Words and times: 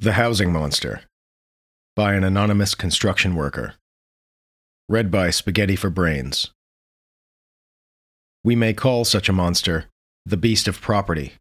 The 0.00 0.12
Housing 0.12 0.52
Monster 0.52 1.00
by 1.96 2.14
an 2.14 2.22
anonymous 2.22 2.76
construction 2.76 3.34
worker. 3.34 3.74
Read 4.88 5.10
by 5.10 5.30
Spaghetti 5.30 5.74
for 5.74 5.90
Brains. 5.90 6.52
We 8.44 8.54
may 8.54 8.74
call 8.74 9.04
such 9.04 9.28
a 9.28 9.32
monster 9.32 9.86
the 10.24 10.36
beast 10.36 10.68
of 10.68 10.80
property. 10.80 11.32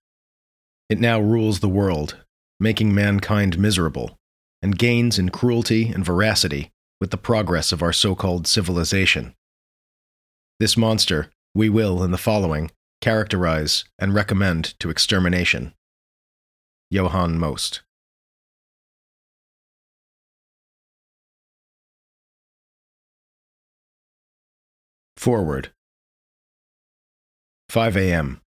It 0.89 0.99
now 0.99 1.19
rules 1.19 1.59
the 1.59 1.69
world, 1.69 2.17
making 2.59 2.95
mankind 2.95 3.59
miserable, 3.59 4.17
and 4.63 4.79
gains 4.79 5.19
in 5.19 5.29
cruelty 5.29 5.89
and 5.89 6.03
veracity 6.03 6.71
with 6.99 7.11
the 7.11 7.17
progress 7.17 7.71
of 7.71 7.83
our 7.83 7.93
so 7.93 8.15
called 8.15 8.47
civilization. 8.47 9.35
This 10.59 10.75
monster 10.75 11.29
we 11.53 11.69
will, 11.69 12.01
in 12.01 12.09
the 12.09 12.17
following, 12.17 12.71
characterize 13.01 13.85
and 13.99 14.15
recommend 14.15 14.73
to 14.79 14.89
extermination. 14.89 15.75
Johann 16.89 17.37
Most. 17.37 17.81
Forward. 25.17 25.71
5 27.69 27.97
a.m. 27.97 28.39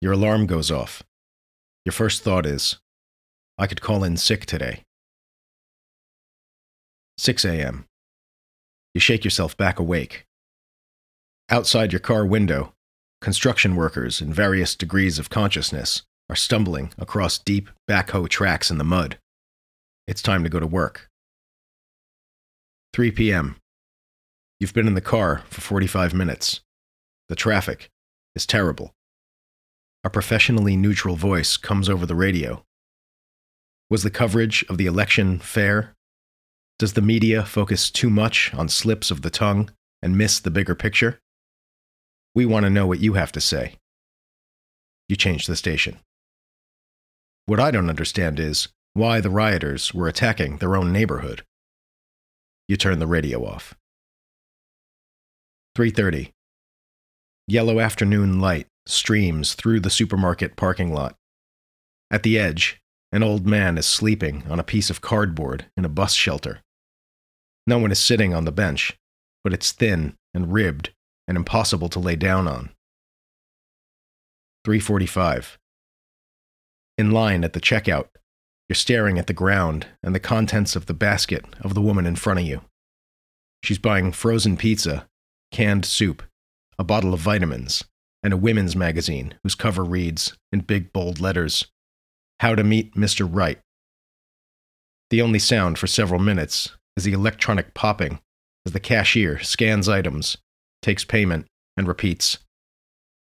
Your 0.00 0.12
alarm 0.12 0.46
goes 0.46 0.70
off. 0.70 1.02
Your 1.84 1.92
first 1.92 2.22
thought 2.22 2.46
is, 2.46 2.78
I 3.58 3.66
could 3.66 3.82
call 3.82 4.02
in 4.02 4.16
sick 4.16 4.46
today. 4.46 4.82
6 7.18 7.44
a.m. 7.44 7.84
You 8.94 9.00
shake 9.00 9.24
yourself 9.24 9.56
back 9.58 9.78
awake. 9.78 10.24
Outside 11.50 11.92
your 11.92 12.00
car 12.00 12.24
window, 12.24 12.72
construction 13.20 13.76
workers 13.76 14.22
in 14.22 14.32
various 14.32 14.74
degrees 14.74 15.18
of 15.18 15.28
consciousness 15.28 16.02
are 16.30 16.36
stumbling 16.36 16.92
across 16.96 17.38
deep 17.38 17.68
backhoe 17.88 18.28
tracks 18.28 18.70
in 18.70 18.78
the 18.78 18.84
mud. 18.84 19.18
It's 20.08 20.22
time 20.22 20.42
to 20.44 20.48
go 20.48 20.58
to 20.58 20.66
work. 20.66 21.10
3 22.94 23.10
p.m. 23.10 23.56
You've 24.64 24.72
been 24.72 24.88
in 24.88 24.94
the 24.94 25.02
car 25.02 25.42
for 25.50 25.60
45 25.60 26.14
minutes. 26.14 26.62
The 27.28 27.36
traffic 27.36 27.90
is 28.34 28.46
terrible. 28.46 28.94
A 30.04 30.08
professionally 30.08 30.74
neutral 30.74 31.16
voice 31.16 31.58
comes 31.58 31.90
over 31.90 32.06
the 32.06 32.14
radio. 32.14 32.64
Was 33.90 34.04
the 34.04 34.10
coverage 34.10 34.64
of 34.70 34.78
the 34.78 34.86
election 34.86 35.38
fair? 35.38 35.94
Does 36.78 36.94
the 36.94 37.02
media 37.02 37.44
focus 37.44 37.90
too 37.90 38.08
much 38.08 38.54
on 38.54 38.70
slips 38.70 39.10
of 39.10 39.20
the 39.20 39.28
tongue 39.28 39.70
and 40.00 40.16
miss 40.16 40.40
the 40.40 40.50
bigger 40.50 40.74
picture? 40.74 41.20
We 42.34 42.46
want 42.46 42.64
to 42.64 42.70
know 42.70 42.86
what 42.86 43.00
you 43.00 43.12
have 43.12 43.32
to 43.32 43.42
say. 43.42 43.74
You 45.10 45.16
change 45.16 45.46
the 45.46 45.56
station. 45.56 45.98
What 47.44 47.60
I 47.60 47.70
don't 47.70 47.90
understand 47.90 48.40
is 48.40 48.68
why 48.94 49.20
the 49.20 49.28
rioters 49.28 49.92
were 49.92 50.08
attacking 50.08 50.56
their 50.56 50.74
own 50.74 50.90
neighborhood. 50.90 51.42
You 52.66 52.78
turn 52.78 52.98
the 52.98 53.06
radio 53.06 53.44
off. 53.44 53.74
3:30. 55.76 56.32
Yellow 57.48 57.80
afternoon 57.80 58.40
light 58.40 58.68
streams 58.86 59.54
through 59.54 59.80
the 59.80 59.90
supermarket 59.90 60.56
parking 60.56 60.92
lot. 60.92 61.16
At 62.10 62.22
the 62.22 62.38
edge, 62.38 62.80
an 63.10 63.22
old 63.22 63.46
man 63.46 63.76
is 63.76 63.86
sleeping 63.86 64.44
on 64.48 64.60
a 64.60 64.64
piece 64.64 64.88
of 64.88 65.00
cardboard 65.00 65.66
in 65.76 65.84
a 65.84 65.88
bus 65.88 66.14
shelter. 66.14 66.60
No 67.66 67.78
one 67.78 67.90
is 67.90 67.98
sitting 67.98 68.32
on 68.32 68.44
the 68.44 68.52
bench, 68.52 68.96
but 69.42 69.52
it's 69.52 69.72
thin 69.72 70.16
and 70.32 70.52
ribbed 70.52 70.92
and 71.26 71.36
impossible 71.36 71.88
to 71.88 71.98
lay 71.98 72.16
down 72.16 72.46
on. 72.46 72.70
345. 74.64 75.58
In 76.96 77.10
line 77.10 77.42
at 77.42 77.52
the 77.52 77.60
checkout, 77.60 78.08
you're 78.68 78.76
staring 78.76 79.18
at 79.18 79.26
the 79.26 79.32
ground 79.32 79.88
and 80.02 80.14
the 80.14 80.20
contents 80.20 80.76
of 80.76 80.86
the 80.86 80.94
basket 80.94 81.44
of 81.60 81.74
the 81.74 81.82
woman 81.82 82.06
in 82.06 82.16
front 82.16 82.40
of 82.40 82.46
you. 82.46 82.62
She's 83.62 83.78
buying 83.78 84.12
frozen 84.12 84.56
pizza 84.56 85.08
canned 85.54 85.84
soup, 85.84 86.20
a 86.80 86.82
bottle 86.82 87.14
of 87.14 87.20
vitamins, 87.20 87.84
and 88.24 88.32
a 88.32 88.36
women's 88.36 88.74
magazine 88.74 89.34
whose 89.44 89.54
cover 89.54 89.84
reads, 89.84 90.36
in 90.50 90.58
big 90.58 90.92
bold 90.92 91.20
letters, 91.20 91.66
How 92.40 92.56
to 92.56 92.64
Meet 92.64 92.96
Mr. 92.96 93.28
Right. 93.30 93.60
The 95.10 95.22
only 95.22 95.38
sound 95.38 95.78
for 95.78 95.86
several 95.86 96.18
minutes 96.18 96.72
is 96.96 97.04
the 97.04 97.12
electronic 97.12 97.72
popping 97.72 98.18
as 98.66 98.72
the 98.72 98.80
cashier 98.80 99.38
scans 99.38 99.88
items, 99.88 100.36
takes 100.82 101.04
payment, 101.04 101.46
and 101.76 101.86
repeats, 101.86 102.38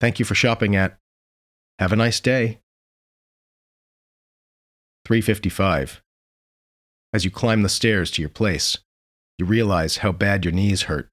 Thank 0.01 0.17
you 0.17 0.25
for 0.25 0.33
shopping 0.33 0.75
at. 0.75 0.97
Have 1.77 1.94
a 1.94 1.95
nice 1.95 2.19
day. 2.19 2.59
355. 5.05 6.01
As 7.13 7.23
you 7.23 7.29
climb 7.29 7.61
the 7.61 7.69
stairs 7.69 8.09
to 8.11 8.21
your 8.23 8.29
place, 8.29 8.79
you 9.38 9.45
realize 9.45 9.97
how 9.97 10.11
bad 10.11 10.44
your 10.44 10.51
knees 10.51 10.83
hurt 10.83 11.11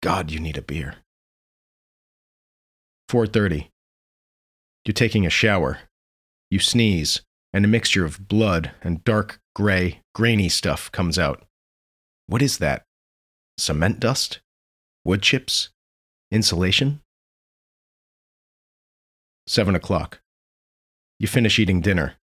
God, 0.00 0.30
you 0.30 0.38
need 0.38 0.56
a 0.56 0.62
beer. 0.62 0.96
4:30. 3.08 3.70
You're 4.84 4.92
taking 4.92 5.26
a 5.26 5.30
shower. 5.30 5.80
You 6.50 6.58
sneeze, 6.58 7.22
and 7.52 7.64
a 7.64 7.68
mixture 7.68 8.04
of 8.04 8.28
blood 8.28 8.72
and 8.82 9.04
dark 9.04 9.40
gray, 9.54 10.02
grainy 10.14 10.48
stuff 10.48 10.90
comes 10.92 11.18
out. 11.18 11.46
What 12.26 12.42
is 12.42 12.58
that? 12.58 12.84
Cement 13.58 13.98
dust? 13.98 14.40
Wood 15.04 15.22
chips? 15.22 15.70
Insulation? 16.30 17.00
7 19.46 19.74
o'clock. 19.74 20.20
You 21.18 21.26
finish 21.26 21.58
eating 21.58 21.80
dinner. 21.80 22.14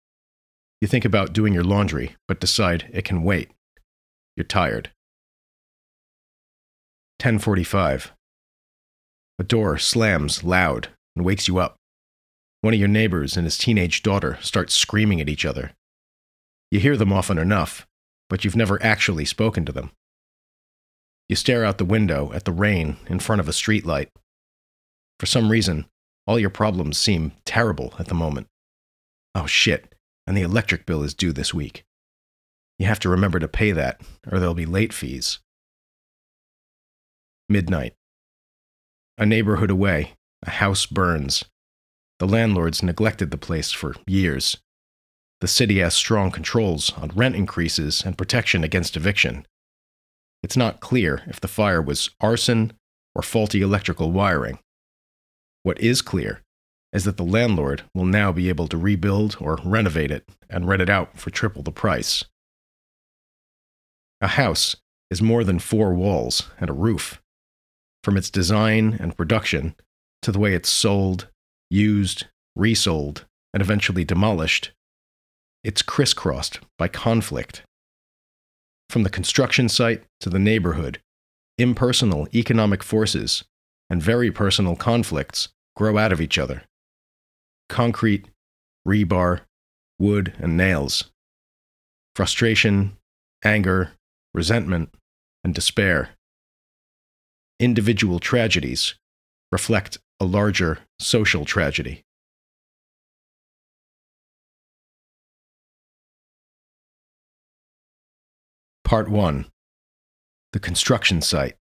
You 0.79 0.87
think 0.87 1.05
about 1.05 1.33
doing 1.33 1.53
your 1.53 1.63
laundry, 1.63 2.15
but 2.27 2.39
decide 2.39 2.89
it 2.93 3.03
can 3.03 3.23
wait. 3.23 3.51
You're 4.37 4.45
tired. 4.45 4.91
1045. 7.25 8.13
A 9.39 9.43
door 9.43 9.79
slams 9.79 10.43
loud 10.43 10.89
and 11.15 11.25
wakes 11.25 11.47
you 11.47 11.57
up. 11.57 11.75
One 12.61 12.75
of 12.75 12.79
your 12.79 12.87
neighbors 12.87 13.35
and 13.35 13.45
his 13.47 13.57
teenage 13.57 14.03
daughter 14.03 14.37
start 14.41 14.69
screaming 14.69 15.19
at 15.19 15.27
each 15.27 15.43
other. 15.43 15.71
You 16.69 16.79
hear 16.79 16.95
them 16.95 17.11
often 17.11 17.39
enough, 17.39 17.87
but 18.29 18.45
you've 18.45 18.55
never 18.55 18.77
actually 18.83 19.25
spoken 19.25 19.65
to 19.65 19.71
them. 19.71 19.89
You 21.27 21.35
stare 21.35 21.65
out 21.65 21.79
the 21.79 21.83
window 21.83 22.31
at 22.31 22.45
the 22.45 22.51
rain 22.51 22.97
in 23.07 23.17
front 23.17 23.39
of 23.39 23.49
a 23.49 23.53
streetlight. 23.53 24.09
For 25.19 25.25
some 25.25 25.49
reason, 25.49 25.87
all 26.27 26.37
your 26.37 26.51
problems 26.51 26.99
seem 26.99 27.31
terrible 27.43 27.95
at 27.97 28.05
the 28.05 28.13
moment. 28.13 28.45
Oh 29.33 29.47
shit, 29.47 29.95
and 30.27 30.37
the 30.37 30.43
electric 30.43 30.85
bill 30.85 31.01
is 31.01 31.15
due 31.15 31.33
this 31.33 31.55
week. 31.55 31.85
You 32.77 32.85
have 32.85 32.99
to 32.99 33.09
remember 33.09 33.39
to 33.39 33.47
pay 33.47 33.71
that, 33.71 33.99
or 34.31 34.37
there'll 34.37 34.53
be 34.53 34.67
late 34.67 34.93
fees. 34.93 35.39
Midnight. 37.47 37.93
A 39.19 39.25
neighborhood 39.25 39.69
away, 39.69 40.13
a 40.41 40.49
house 40.49 40.87
burns. 40.87 41.45
The 42.17 42.25
landlords 42.27 42.81
neglected 42.81 43.29
the 43.29 43.37
place 43.37 43.71
for 43.71 43.95
years. 44.07 44.57
The 45.41 45.47
city 45.47 45.77
has 45.77 45.93
strong 45.93 46.31
controls 46.31 46.91
on 46.93 47.09
rent 47.09 47.35
increases 47.35 48.01
and 48.03 48.17
protection 48.17 48.63
against 48.63 48.97
eviction. 48.97 49.45
It's 50.41 50.57
not 50.57 50.79
clear 50.79 51.21
if 51.27 51.39
the 51.39 51.47
fire 51.47 51.83
was 51.83 52.09
arson 52.19 52.73
or 53.13 53.21
faulty 53.21 53.61
electrical 53.61 54.11
wiring. 54.11 54.57
What 55.61 55.79
is 55.79 56.01
clear 56.01 56.41
is 56.93 57.03
that 57.03 57.17
the 57.17 57.23
landlord 57.23 57.83
will 57.93 58.05
now 58.05 58.31
be 58.31 58.49
able 58.49 58.67
to 58.69 58.77
rebuild 58.77 59.37
or 59.39 59.59
renovate 59.63 60.09
it 60.09 60.27
and 60.49 60.67
rent 60.67 60.81
it 60.81 60.89
out 60.89 61.19
for 61.19 61.29
triple 61.29 61.61
the 61.61 61.71
price. 61.71 62.23
A 64.19 64.29
house 64.29 64.75
is 65.11 65.21
more 65.21 65.43
than 65.43 65.59
four 65.59 65.93
walls 65.93 66.49
and 66.59 66.71
a 66.71 66.73
roof 66.73 67.21
from 68.05 68.17
its 68.17 68.29
design 68.29 68.95
and 68.99 69.17
production 69.17 69.73
to 70.21 70.31
the 70.31 70.37
way 70.37 70.53
it's 70.53 70.69
sold, 70.69 71.27
used, 71.71 72.27
resold, 72.55 73.25
and 73.51 73.63
eventually 73.63 74.03
demolished, 74.03 74.71
it's 75.63 75.81
crisscrossed 75.81 76.59
by 76.77 76.87
conflict. 76.87 77.63
From 78.91 79.01
the 79.01 79.09
construction 79.09 79.67
site 79.67 80.03
to 80.19 80.29
the 80.29 80.37
neighborhood, 80.37 80.99
impersonal 81.57 82.27
economic 82.31 82.83
forces 82.83 83.43
and 83.89 84.03
very 84.03 84.29
personal 84.29 84.75
conflicts 84.75 85.49
grow 85.75 85.97
out 85.97 86.11
of 86.11 86.21
each 86.21 86.37
other. 86.37 86.61
Concrete, 87.69 88.27
rebar, 88.87 89.41
wood, 89.97 90.31
and 90.37 90.55
nails. 90.55 91.05
Frustration, 92.15 92.97
anger, 93.43 93.93
resentment, 94.31 94.93
and 95.43 95.55
despair 95.55 96.14
individual 97.59 98.19
tragedies 98.19 98.95
reflect 99.51 99.97
a 100.19 100.25
larger 100.25 100.79
social 100.99 101.45
tragedy. 101.45 102.03
Part 108.83 109.09
1 109.09 109.45
The 110.53 110.59
Construction 110.59 111.21
Site. 111.21 111.55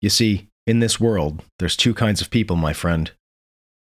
You 0.00 0.08
see, 0.08 0.48
in 0.66 0.80
this 0.80 0.98
world, 0.98 1.42
there's 1.58 1.76
two 1.76 1.92
kinds 1.92 2.20
of 2.20 2.30
people, 2.30 2.56
my 2.56 2.72
friend 2.72 3.12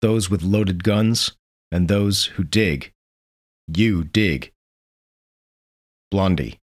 those 0.02 0.30
with 0.30 0.44
loaded 0.44 0.84
guns 0.84 1.32
and 1.72 1.88
those 1.88 2.26
who 2.26 2.44
dig. 2.44 2.92
You 3.74 4.04
dig. 4.04 4.52
Blondie, 6.12 6.60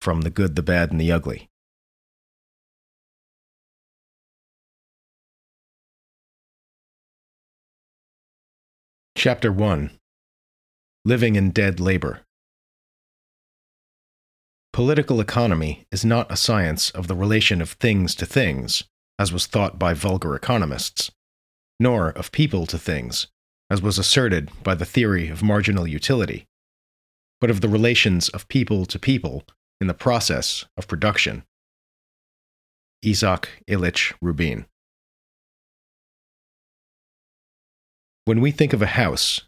from 0.00 0.22
The 0.22 0.30
Good, 0.30 0.56
the 0.56 0.62
Bad, 0.62 0.90
and 0.90 1.00
the 1.00 1.12
Ugly. 1.12 1.48
Chapter 9.24 9.50
1 9.50 9.90
Living 11.06 11.34
in 11.34 11.50
Dead 11.50 11.80
Labor. 11.80 12.20
Political 14.70 15.18
economy 15.18 15.86
is 15.90 16.04
not 16.04 16.30
a 16.30 16.36
science 16.36 16.90
of 16.90 17.08
the 17.08 17.14
relation 17.14 17.62
of 17.62 17.70
things 17.70 18.14
to 18.16 18.26
things, 18.26 18.84
as 19.18 19.32
was 19.32 19.46
thought 19.46 19.78
by 19.78 19.94
vulgar 19.94 20.36
economists, 20.36 21.10
nor 21.80 22.10
of 22.10 22.32
people 22.32 22.66
to 22.66 22.76
things, 22.76 23.28
as 23.70 23.80
was 23.80 23.98
asserted 23.98 24.50
by 24.62 24.74
the 24.74 24.84
theory 24.84 25.30
of 25.30 25.42
marginal 25.42 25.86
utility, 25.86 26.44
but 27.40 27.48
of 27.48 27.62
the 27.62 27.68
relations 27.70 28.28
of 28.28 28.46
people 28.48 28.84
to 28.84 28.98
people 28.98 29.44
in 29.80 29.86
the 29.86 29.94
process 29.94 30.66
of 30.76 30.86
production. 30.86 31.44
Isaac 33.02 33.48
Illich 33.66 34.12
Rubin. 34.20 34.66
When 38.26 38.40
we 38.40 38.52
think 38.52 38.72
of 38.72 38.80
a 38.80 38.86
house, 38.86 39.42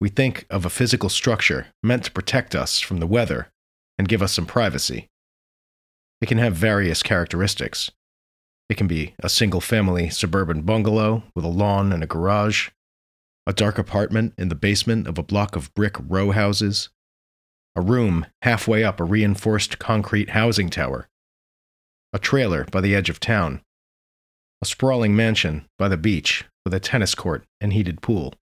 we 0.00 0.08
think 0.08 0.46
of 0.48 0.64
a 0.64 0.70
physical 0.70 1.10
structure 1.10 1.66
meant 1.82 2.04
to 2.04 2.10
protect 2.10 2.54
us 2.54 2.80
from 2.80 2.98
the 2.98 3.06
weather 3.06 3.48
and 3.98 4.08
give 4.08 4.22
us 4.22 4.32
some 4.32 4.46
privacy. 4.46 5.08
It 6.22 6.26
can 6.26 6.38
have 6.38 6.56
various 6.56 7.02
characteristics. 7.02 7.90
It 8.70 8.78
can 8.78 8.86
be 8.86 9.14
a 9.22 9.28
single 9.28 9.60
family 9.60 10.08
suburban 10.08 10.62
bungalow 10.62 11.24
with 11.34 11.44
a 11.44 11.48
lawn 11.48 11.92
and 11.92 12.02
a 12.02 12.06
garage, 12.06 12.70
a 13.46 13.52
dark 13.52 13.76
apartment 13.76 14.32
in 14.38 14.48
the 14.48 14.54
basement 14.54 15.06
of 15.06 15.18
a 15.18 15.22
block 15.22 15.54
of 15.54 15.74
brick 15.74 15.96
row 16.00 16.30
houses, 16.30 16.88
a 17.76 17.82
room 17.82 18.24
halfway 18.40 18.82
up 18.82 19.00
a 19.00 19.04
reinforced 19.04 19.78
concrete 19.78 20.30
housing 20.30 20.70
tower, 20.70 21.10
a 22.14 22.18
trailer 22.18 22.64
by 22.72 22.80
the 22.80 22.94
edge 22.94 23.10
of 23.10 23.20
town, 23.20 23.60
a 24.62 24.64
sprawling 24.64 25.14
mansion 25.14 25.66
by 25.78 25.88
the 25.88 25.98
beach 25.98 26.46
with 26.64 26.74
a 26.74 26.80
tennis 26.80 27.14
court 27.14 27.44
and 27.60 27.72
heated 27.72 28.00
pool. 28.00 28.34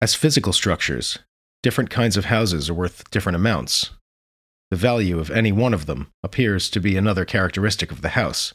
As 0.00 0.14
physical 0.14 0.52
structures, 0.52 1.18
different 1.62 1.90
kinds 1.90 2.16
of 2.16 2.24
houses 2.26 2.68
are 2.68 2.74
worth 2.74 3.10
different 3.10 3.36
amounts. 3.36 3.90
The 4.70 4.76
value 4.76 5.18
of 5.18 5.30
any 5.30 5.52
one 5.52 5.74
of 5.74 5.86
them 5.86 6.10
appears 6.22 6.70
to 6.70 6.80
be 6.80 6.96
another 6.96 7.24
characteristic 7.24 7.92
of 7.92 8.00
the 8.00 8.10
house, 8.10 8.54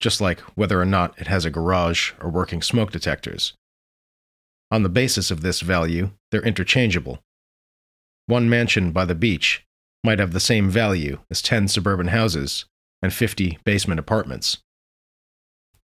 just 0.00 0.20
like 0.20 0.40
whether 0.56 0.80
or 0.80 0.86
not 0.86 1.18
it 1.20 1.26
has 1.26 1.44
a 1.44 1.50
garage 1.50 2.12
or 2.20 2.30
working 2.30 2.62
smoke 2.62 2.90
detectors. 2.90 3.52
On 4.70 4.82
the 4.82 4.88
basis 4.88 5.30
of 5.30 5.42
this 5.42 5.60
value, 5.60 6.10
they're 6.30 6.42
interchangeable. 6.42 7.20
One 8.26 8.48
mansion 8.48 8.92
by 8.92 9.04
the 9.04 9.14
beach 9.14 9.64
might 10.02 10.18
have 10.18 10.32
the 10.32 10.40
same 10.40 10.70
value 10.70 11.18
as 11.30 11.42
10 11.42 11.68
suburban 11.68 12.08
houses 12.08 12.64
and 13.02 13.12
50 13.12 13.58
basement 13.64 14.00
apartments. 14.00 14.58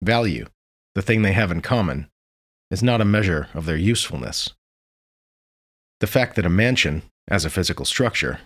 Value, 0.03 0.47
the 0.95 1.03
thing 1.03 1.23
they 1.23 1.33
have 1.33 1.51
in 1.51 1.61
common, 1.61 2.09
is 2.71 2.83
not 2.83 3.01
a 3.01 3.05
measure 3.05 3.49
of 3.55 3.67
their 3.67 3.77
usefulness. 3.77 4.51
The 6.01 6.07
fact 6.07 6.37
that 6.37 6.47
a 6.47 6.51
mansion, 6.51 7.03
as 7.29 7.45
a 7.45 7.51
physical 7.51 7.85
structure, 7.85 8.41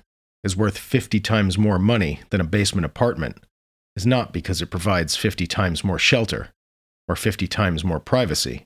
is 0.44 0.56
worth 0.56 0.78
50 0.78 1.20
times 1.20 1.58
more 1.58 1.78
money 1.78 2.20
than 2.30 2.40
a 2.40 2.44
basement 2.44 2.84
apartment 2.84 3.38
is 3.96 4.06
not 4.06 4.32
because 4.32 4.62
it 4.62 4.70
provides 4.70 5.16
50 5.16 5.46
times 5.46 5.82
more 5.82 5.98
shelter, 5.98 6.50
or 7.08 7.16
50 7.16 7.48
times 7.48 7.82
more 7.84 7.98
privacy, 7.98 8.64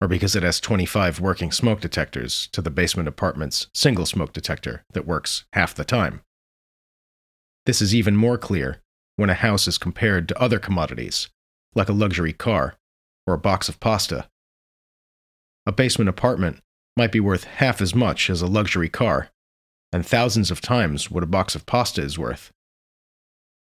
or 0.00 0.08
because 0.08 0.34
it 0.34 0.42
has 0.42 0.58
25 0.60 1.20
working 1.20 1.52
smoke 1.52 1.80
detectors 1.80 2.48
to 2.52 2.62
the 2.62 2.70
basement 2.70 3.08
apartment's 3.08 3.68
single 3.74 4.06
smoke 4.06 4.32
detector 4.32 4.82
that 4.92 5.06
works 5.06 5.44
half 5.52 5.74
the 5.74 5.84
time. 5.84 6.22
This 7.66 7.82
is 7.82 7.94
even 7.94 8.16
more 8.16 8.38
clear 8.38 8.80
when 9.16 9.28
a 9.28 9.34
house 9.34 9.68
is 9.68 9.76
compared 9.76 10.26
to 10.28 10.40
other 10.40 10.58
commodities, 10.58 11.28
like 11.74 11.90
a 11.90 11.92
luxury 11.92 12.32
car 12.32 12.74
or 13.26 13.34
a 13.34 13.38
box 13.38 13.68
of 13.68 13.80
pasta. 13.80 14.28
A 15.66 15.72
basement 15.72 16.08
apartment 16.08 16.60
might 16.96 17.12
be 17.12 17.20
worth 17.20 17.44
half 17.44 17.80
as 17.80 17.94
much 17.94 18.30
as 18.30 18.42
a 18.42 18.46
luxury 18.46 18.88
car, 18.88 19.28
and 19.92 20.04
thousands 20.04 20.50
of 20.50 20.60
times 20.60 21.10
what 21.10 21.22
a 21.22 21.26
box 21.26 21.54
of 21.54 21.66
pasta 21.66 22.02
is 22.02 22.18
worth. 22.18 22.50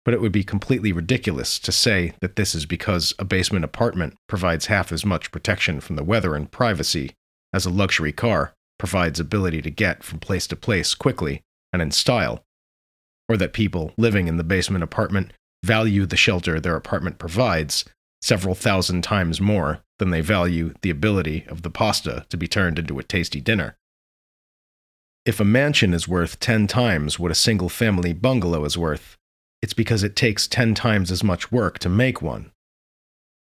But 0.06 0.14
it 0.14 0.22
would 0.22 0.32
be 0.32 0.44
completely 0.44 0.94
ridiculous 0.94 1.60
to 1.60 1.72
say 1.72 2.14
that 2.22 2.36
this 2.36 2.56
is 2.56 2.66
because 2.66 3.14
a 3.20 3.26
basement 3.26 3.66
apartment 3.66 4.16
provides 4.28 4.68
half 4.68 4.92
as 4.92 5.06
much 5.06 5.32
protection 5.32 5.82
from 5.82 5.98
the 5.98 6.04
weather 6.04 6.36
and 6.36 6.50
privacy 6.50 7.14
as 7.54 7.66
a 7.66 7.70
luxury 7.70 8.14
car 8.14 8.54
provides 8.80 9.20
ability 9.20 9.62
to 9.64 9.70
get 9.70 10.04
from 10.04 10.20
place 10.20 10.48
to 10.48 10.56
place 10.56 10.96
quickly 10.96 11.42
and 11.74 11.82
in 11.82 11.92
style, 11.92 12.44
or 13.28 13.36
that 13.38 13.54
people 13.54 13.92
living 13.98 14.28
in 14.28 14.38
the 14.38 14.44
basement 14.44 14.84
apartment 14.84 15.34
value 15.64 16.06
the 16.06 16.16
shelter 16.16 16.60
their 16.60 16.76
apartment 16.76 17.18
provides 17.18 17.84
several 18.28 18.56
thousand 18.56 19.04
times 19.04 19.40
more 19.40 19.80
than 20.00 20.10
they 20.10 20.20
value 20.20 20.74
the 20.82 20.90
ability 20.90 21.46
of 21.48 21.62
the 21.62 21.70
pasta 21.70 22.26
to 22.28 22.36
be 22.36 22.46
turned 22.46 22.78
into 22.78 23.00
a 23.00 23.04
tasty 23.04 23.40
dinner. 23.40 23.78
If 25.26 25.40
a 25.40 25.46
mansion 25.46 25.94
is 25.94 26.10
worth 26.10 26.38
10 26.42 26.68
times 26.68 27.18
what 27.18 27.32
a 27.32 27.36
single 27.36 27.70
family 27.70 28.12
bungalow 28.12 28.66
is 28.66 28.78
worth, 28.78 29.16
it's 29.62 29.74
because 29.74 30.04
it 30.04 30.18
takes 30.18 30.46
10 30.46 30.76
times 30.76 31.10
as 31.10 31.24
much 31.24 31.54
work 31.54 31.80
to 31.80 31.88
make 31.88 32.22
one. 32.22 32.52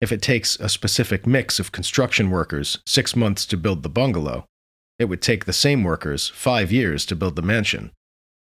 If 0.03 0.12
it 0.12 0.20
takes 0.20 0.56
a 0.56 0.69
specific 0.69 1.26
mix 1.26 1.59
of 1.59 1.73
construction 1.73 2.29
workers 2.29 2.79
six 2.87 3.17
months 3.17 3.47
to 3.47 3.56
build 3.56 3.82
the 3.82 3.88
bungalow, 3.88 4.44
it 4.99 5.06
would 5.06 5.23
take 5.23 5.47
the 5.47 5.55
same 5.55 5.82
workers 5.82 6.29
five 6.29 6.70
years 6.70 7.06
to 7.06 7.17
build 7.17 7.37
the 7.37 7.43
mansion. 7.43 7.91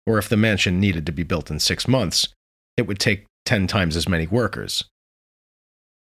Or 0.08 0.18
if 0.18 0.30
the 0.30 0.36
mansion 0.36 0.80
needed 0.80 1.06
to 1.06 1.12
be 1.12 1.24
built 1.24 1.52
in 1.52 1.60
six 1.60 1.88
months, 1.88 2.30
it 2.76 2.88
would 2.88 2.98
take 2.98 3.28
10 3.46 3.68
times 3.68 3.96
as 3.96 4.10
many 4.10 4.26
workers. 4.26 4.84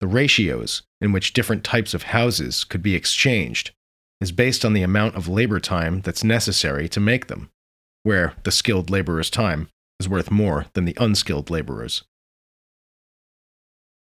The 0.03 0.07
ratios 0.07 0.83
in 0.99 1.13
which 1.13 1.31
different 1.31 1.63
types 1.63 1.93
of 1.93 2.03
houses 2.03 2.65
could 2.65 2.83
be 2.83 2.93
exchanged 2.93 3.71
is 4.19 4.33
based 4.33 4.65
on 4.65 4.73
the 4.73 4.83
amount 4.83 5.15
of 5.15 5.29
labor 5.29 5.61
time 5.61 6.01
that's 6.01 6.25
necessary 6.25 6.89
to 6.89 6.99
make 6.99 7.27
them, 7.27 7.49
where 8.03 8.33
the 8.43 8.51
skilled 8.51 8.89
laborer's 8.89 9.29
time 9.29 9.69
is 10.01 10.09
worth 10.09 10.29
more 10.29 10.65
than 10.73 10.83
the 10.83 10.97
unskilled 10.99 11.49
laborer's. 11.49 12.03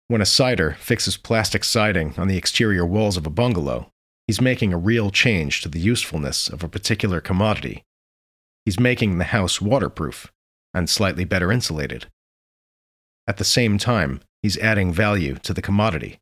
When 0.08 0.22
a 0.22 0.24
sider 0.24 0.78
fixes 0.80 1.18
plastic 1.18 1.64
siding 1.64 2.14
on 2.16 2.28
the 2.28 2.38
exterior 2.38 2.86
walls 2.86 3.18
of 3.18 3.26
a 3.26 3.30
bungalow, 3.30 3.92
he's 4.26 4.40
making 4.40 4.72
a 4.72 4.78
real 4.78 5.10
change 5.10 5.60
to 5.60 5.68
the 5.68 5.80
usefulness 5.80 6.48
of 6.48 6.64
a 6.64 6.68
particular 6.70 7.20
commodity. 7.20 7.84
He's 8.64 8.80
making 8.80 9.18
the 9.18 9.24
house 9.24 9.60
waterproof 9.60 10.32
and 10.72 10.88
slightly 10.88 11.26
better 11.26 11.52
insulated. 11.52 12.06
At 13.26 13.36
the 13.36 13.44
same 13.44 13.76
time, 13.76 14.22
he's 14.42 14.58
adding 14.58 14.92
value 14.92 15.36
to 15.42 15.54
the 15.54 15.62
commodity. 15.62 16.20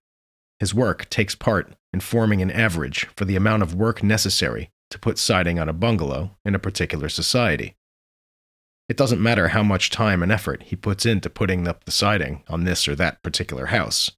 His 0.59 0.75
work 0.75 1.09
takes 1.09 1.35
part 1.35 1.75
in 1.93 2.01
forming 2.01 2.43
an 2.43 2.51
average 2.51 3.07
for 3.17 3.25
the 3.25 3.37
amount 3.37 3.63
of 3.63 3.75
work 3.75 4.03
necessary 4.03 4.71
to 4.91 4.99
put 4.99 5.19
siding 5.19 5.59
on 5.59 5.69
a 5.69 5.73
bungalow 5.73 6.37
in 6.45 6.55
a 6.55 6.59
particular 6.59 7.09
society. 7.09 7.77
It 8.89 8.97
doesn't 8.97 9.23
matter 9.23 9.49
how 9.49 9.63
much 9.63 9.91
time 9.91 10.23
and 10.23 10.33
effort 10.33 10.65
he 10.65 10.77
puts 10.77 11.05
into 11.05 11.29
putting 11.29 11.69
up 11.69 11.85
the 11.85 11.91
siding 11.91 12.43
on 12.49 12.65
this 12.65 12.89
or 12.89 12.95
that 12.97 13.23
particular 13.23 13.67
house. 13.67 14.11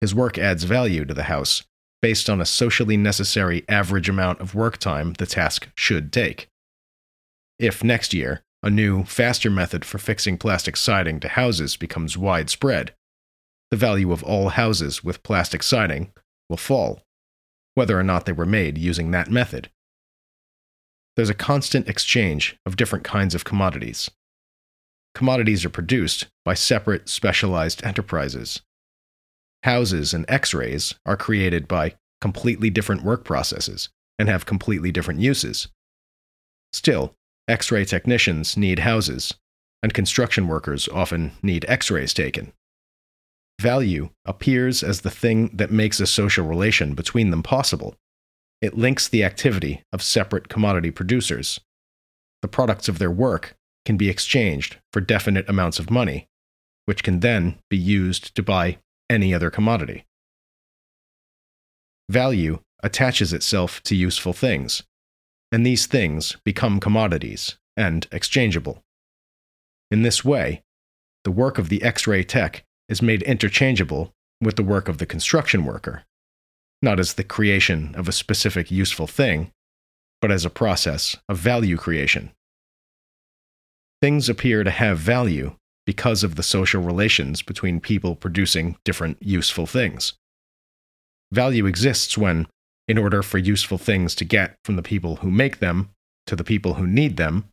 His 0.00 0.14
work 0.14 0.38
adds 0.38 0.64
value 0.64 1.04
to 1.04 1.14
the 1.14 1.24
house 1.24 1.64
based 2.00 2.30
on 2.30 2.40
a 2.40 2.46
socially 2.46 2.96
necessary 2.96 3.64
average 3.68 4.08
amount 4.08 4.40
of 4.40 4.54
work 4.54 4.78
time 4.78 5.14
the 5.14 5.26
task 5.26 5.68
should 5.74 6.12
take. 6.12 6.48
If 7.58 7.82
next 7.84 8.14
year 8.14 8.42
a 8.62 8.70
new, 8.70 9.04
faster 9.04 9.50
method 9.50 9.84
for 9.84 9.98
fixing 9.98 10.36
plastic 10.36 10.76
siding 10.76 11.20
to 11.20 11.28
houses 11.28 11.76
becomes 11.76 12.18
widespread, 12.18 12.94
the 13.70 13.76
value 13.76 14.12
of 14.12 14.22
all 14.22 14.50
houses 14.50 15.04
with 15.04 15.22
plastic 15.22 15.62
siding 15.62 16.12
will 16.48 16.56
fall, 16.56 17.02
whether 17.74 17.98
or 17.98 18.02
not 18.02 18.26
they 18.26 18.32
were 18.32 18.46
made 18.46 18.78
using 18.78 19.10
that 19.10 19.30
method. 19.30 19.70
There's 21.16 21.30
a 21.30 21.34
constant 21.34 21.88
exchange 21.88 22.56
of 22.64 22.76
different 22.76 23.04
kinds 23.04 23.34
of 23.34 23.44
commodities. 23.44 24.10
Commodities 25.14 25.64
are 25.64 25.70
produced 25.70 26.28
by 26.44 26.54
separate, 26.54 27.08
specialized 27.08 27.84
enterprises. 27.84 28.62
Houses 29.64 30.14
and 30.14 30.24
x 30.28 30.54
rays 30.54 30.94
are 31.04 31.16
created 31.16 31.66
by 31.66 31.96
completely 32.20 32.70
different 32.70 33.02
work 33.02 33.24
processes 33.24 33.88
and 34.18 34.28
have 34.28 34.46
completely 34.46 34.92
different 34.92 35.20
uses. 35.20 35.68
Still, 36.72 37.14
x 37.48 37.72
ray 37.72 37.84
technicians 37.84 38.56
need 38.56 38.80
houses, 38.80 39.34
and 39.82 39.94
construction 39.94 40.46
workers 40.46 40.88
often 40.88 41.32
need 41.42 41.64
x 41.68 41.90
rays 41.90 42.12
taken. 42.12 42.52
Value 43.60 44.10
appears 44.24 44.82
as 44.82 45.00
the 45.00 45.10
thing 45.10 45.50
that 45.56 45.70
makes 45.70 45.98
a 45.98 46.06
social 46.06 46.46
relation 46.46 46.94
between 46.94 47.30
them 47.30 47.42
possible. 47.42 47.96
It 48.60 48.76
links 48.76 49.08
the 49.08 49.24
activity 49.24 49.82
of 49.92 50.02
separate 50.02 50.48
commodity 50.48 50.90
producers. 50.90 51.60
The 52.42 52.48
products 52.48 52.88
of 52.88 52.98
their 52.98 53.10
work 53.10 53.56
can 53.84 53.96
be 53.96 54.08
exchanged 54.08 54.78
for 54.92 55.00
definite 55.00 55.48
amounts 55.48 55.78
of 55.78 55.90
money, 55.90 56.28
which 56.84 57.02
can 57.02 57.20
then 57.20 57.58
be 57.68 57.76
used 57.76 58.34
to 58.36 58.42
buy 58.42 58.78
any 59.10 59.34
other 59.34 59.50
commodity. 59.50 60.04
Value 62.08 62.60
attaches 62.82 63.32
itself 63.32 63.82
to 63.82 63.96
useful 63.96 64.32
things, 64.32 64.82
and 65.50 65.64
these 65.64 65.86
things 65.86 66.36
become 66.44 66.80
commodities 66.80 67.56
and 67.76 68.06
exchangeable. 68.12 68.82
In 69.90 70.02
this 70.02 70.24
way, 70.24 70.62
the 71.24 71.30
work 71.30 71.58
of 71.58 71.68
the 71.68 71.82
X 71.82 72.06
ray 72.06 72.22
tech 72.22 72.64
is 72.88 73.02
made 73.02 73.22
interchangeable 73.22 74.12
with 74.40 74.56
the 74.56 74.62
work 74.62 74.88
of 74.88 74.98
the 74.98 75.06
construction 75.06 75.64
worker, 75.64 76.04
not 76.82 77.00
as 77.00 77.14
the 77.14 77.24
creation 77.24 77.94
of 77.94 78.08
a 78.08 78.12
specific 78.12 78.70
useful 78.70 79.06
thing, 79.06 79.50
but 80.20 80.30
as 80.30 80.44
a 80.44 80.50
process 80.50 81.16
of 81.28 81.38
value 81.38 81.76
creation. 81.76 82.30
Things 84.00 84.28
appear 84.28 84.62
to 84.64 84.70
have 84.70 84.98
value 84.98 85.56
because 85.86 86.22
of 86.22 86.36
the 86.36 86.42
social 86.42 86.82
relations 86.82 87.42
between 87.42 87.80
people 87.80 88.14
producing 88.14 88.76
different 88.84 89.16
useful 89.20 89.66
things. 89.66 90.12
Value 91.32 91.66
exists 91.66 92.16
when, 92.16 92.46
in 92.88 92.98
order 92.98 93.22
for 93.22 93.38
useful 93.38 93.78
things 93.78 94.14
to 94.16 94.24
get 94.24 94.56
from 94.64 94.76
the 94.76 94.82
people 94.82 95.16
who 95.16 95.30
make 95.30 95.58
them 95.58 95.90
to 96.26 96.34
the 96.34 96.44
people 96.44 96.74
who 96.74 96.86
need 96.86 97.16
them, 97.16 97.44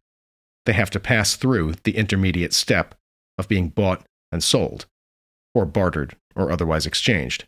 they 0.65 0.73
have 0.73 0.89
to 0.89 0.99
pass 0.99 1.35
through 1.35 1.73
the 1.83 1.95
intermediate 1.95 2.53
step 2.53 2.95
of 3.37 3.47
being 3.47 3.69
bought 3.69 4.03
and 4.31 4.43
sold, 4.43 4.85
or 5.53 5.65
bartered 5.65 6.15
or 6.35 6.51
otherwise 6.51 6.85
exchanged. 6.85 7.45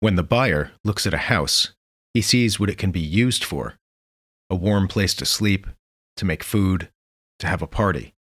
When 0.00 0.16
the 0.16 0.22
buyer 0.22 0.72
looks 0.82 1.06
at 1.06 1.14
a 1.14 1.18
house, 1.18 1.72
he 2.14 2.22
sees 2.22 2.58
what 2.58 2.70
it 2.70 2.78
can 2.78 2.90
be 2.90 3.00
used 3.00 3.44
for 3.44 3.76
a 4.48 4.56
warm 4.56 4.88
place 4.88 5.14
to 5.14 5.24
sleep, 5.24 5.68
to 6.16 6.24
make 6.24 6.42
food, 6.42 6.88
to 7.38 7.46
have 7.46 7.62
a 7.62 7.68
party. 7.68 8.14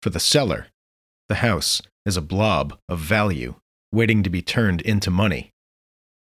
For 0.00 0.10
the 0.10 0.20
seller, 0.20 0.68
the 1.28 1.36
house 1.36 1.82
is 2.06 2.16
a 2.16 2.22
blob 2.22 2.78
of 2.88 3.00
value 3.00 3.56
waiting 3.90 4.22
to 4.22 4.30
be 4.30 4.42
turned 4.42 4.80
into 4.82 5.10
money. 5.10 5.52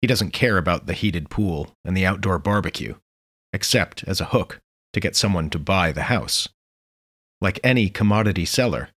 He 0.01 0.07
doesn't 0.07 0.31
care 0.31 0.59
about 0.59 0.87
the 0.87 0.95
heated 0.95 1.29
pool 1.31 1.75
and 1.85 1.97
the 1.97 2.07
outdoor 2.07 2.39
barbecue, 2.39 2.95
except 3.53 4.05
as 4.05 4.21
a 4.21 4.27
hook 4.27 4.61
to 4.93 5.01
get 5.01 5.17
someone 5.17 5.51
to 5.51 5.59
buy 5.59 5.93
the 5.93 6.05
house. 6.05 6.49
Like 7.41 7.61
any 7.63 7.89
commodity 7.89 8.45
seller, 8.45 8.91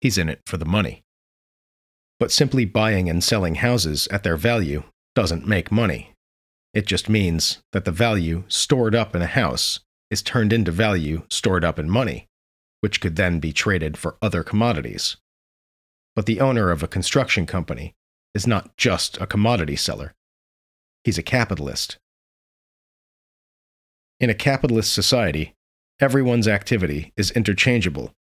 he's 0.00 0.18
in 0.18 0.28
it 0.28 0.40
for 0.46 0.56
the 0.56 0.64
money. 0.64 1.02
But 2.18 2.32
simply 2.32 2.64
buying 2.64 3.08
and 3.08 3.24
selling 3.24 3.56
houses 3.56 4.06
at 4.08 4.22
their 4.22 4.36
value 4.36 4.82
doesn't 5.14 5.46
make 5.46 5.72
money. 5.72 6.12
It 6.72 6.86
just 6.86 7.08
means 7.08 7.58
that 7.72 7.84
the 7.84 7.92
value 7.92 8.44
stored 8.48 8.94
up 8.94 9.14
in 9.14 9.22
a 9.22 9.26
house 9.26 9.80
is 10.10 10.22
turned 10.22 10.52
into 10.52 10.70
value 10.70 11.22
stored 11.30 11.64
up 11.64 11.78
in 11.78 11.88
money, 11.88 12.26
which 12.80 13.00
could 13.00 13.16
then 13.16 13.40
be 13.40 13.52
traded 13.52 13.96
for 13.96 14.16
other 14.22 14.42
commodities. 14.42 15.16
But 16.14 16.26
the 16.26 16.40
owner 16.40 16.70
of 16.70 16.82
a 16.82 16.88
construction 16.88 17.46
company 17.46 17.94
is 18.34 18.46
not 18.46 18.76
just 18.76 19.20
a 19.20 19.26
commodity 19.26 19.76
seller, 19.76 20.12
he's 21.04 21.18
a 21.18 21.22
capitalist. 21.22 21.98
In 24.18 24.30
a 24.30 24.34
capitalist 24.34 24.92
society, 24.92 25.54
everyone's 26.00 26.46
activity 26.46 27.12
is 27.16 27.30
interchangeable, 27.30 28.12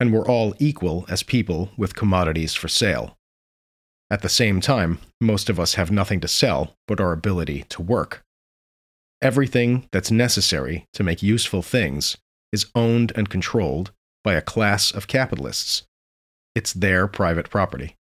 and 0.00 0.12
we're 0.12 0.26
all 0.26 0.54
equal 0.58 1.04
as 1.08 1.22
people 1.22 1.70
with 1.76 1.94
commodities 1.94 2.54
for 2.54 2.68
sale. 2.68 3.16
At 4.10 4.22
the 4.22 4.28
same 4.28 4.60
time, 4.60 4.98
most 5.20 5.48
of 5.48 5.58
us 5.58 5.74
have 5.74 5.90
nothing 5.90 6.20
to 6.20 6.28
sell 6.28 6.74
but 6.86 7.00
our 7.00 7.12
ability 7.12 7.64
to 7.70 7.82
work. 7.82 8.22
Everything 9.22 9.88
that's 9.92 10.10
necessary 10.10 10.86
to 10.92 11.02
make 11.02 11.22
useful 11.22 11.62
things 11.62 12.16
is 12.52 12.66
owned 12.74 13.12
and 13.16 13.28
controlled 13.28 13.92
by 14.22 14.34
a 14.34 14.42
class 14.42 14.90
of 14.90 15.08
capitalists. 15.08 15.84
It's 16.54 16.72
their 16.72 17.06
private 17.06 17.50
property. 17.50 17.96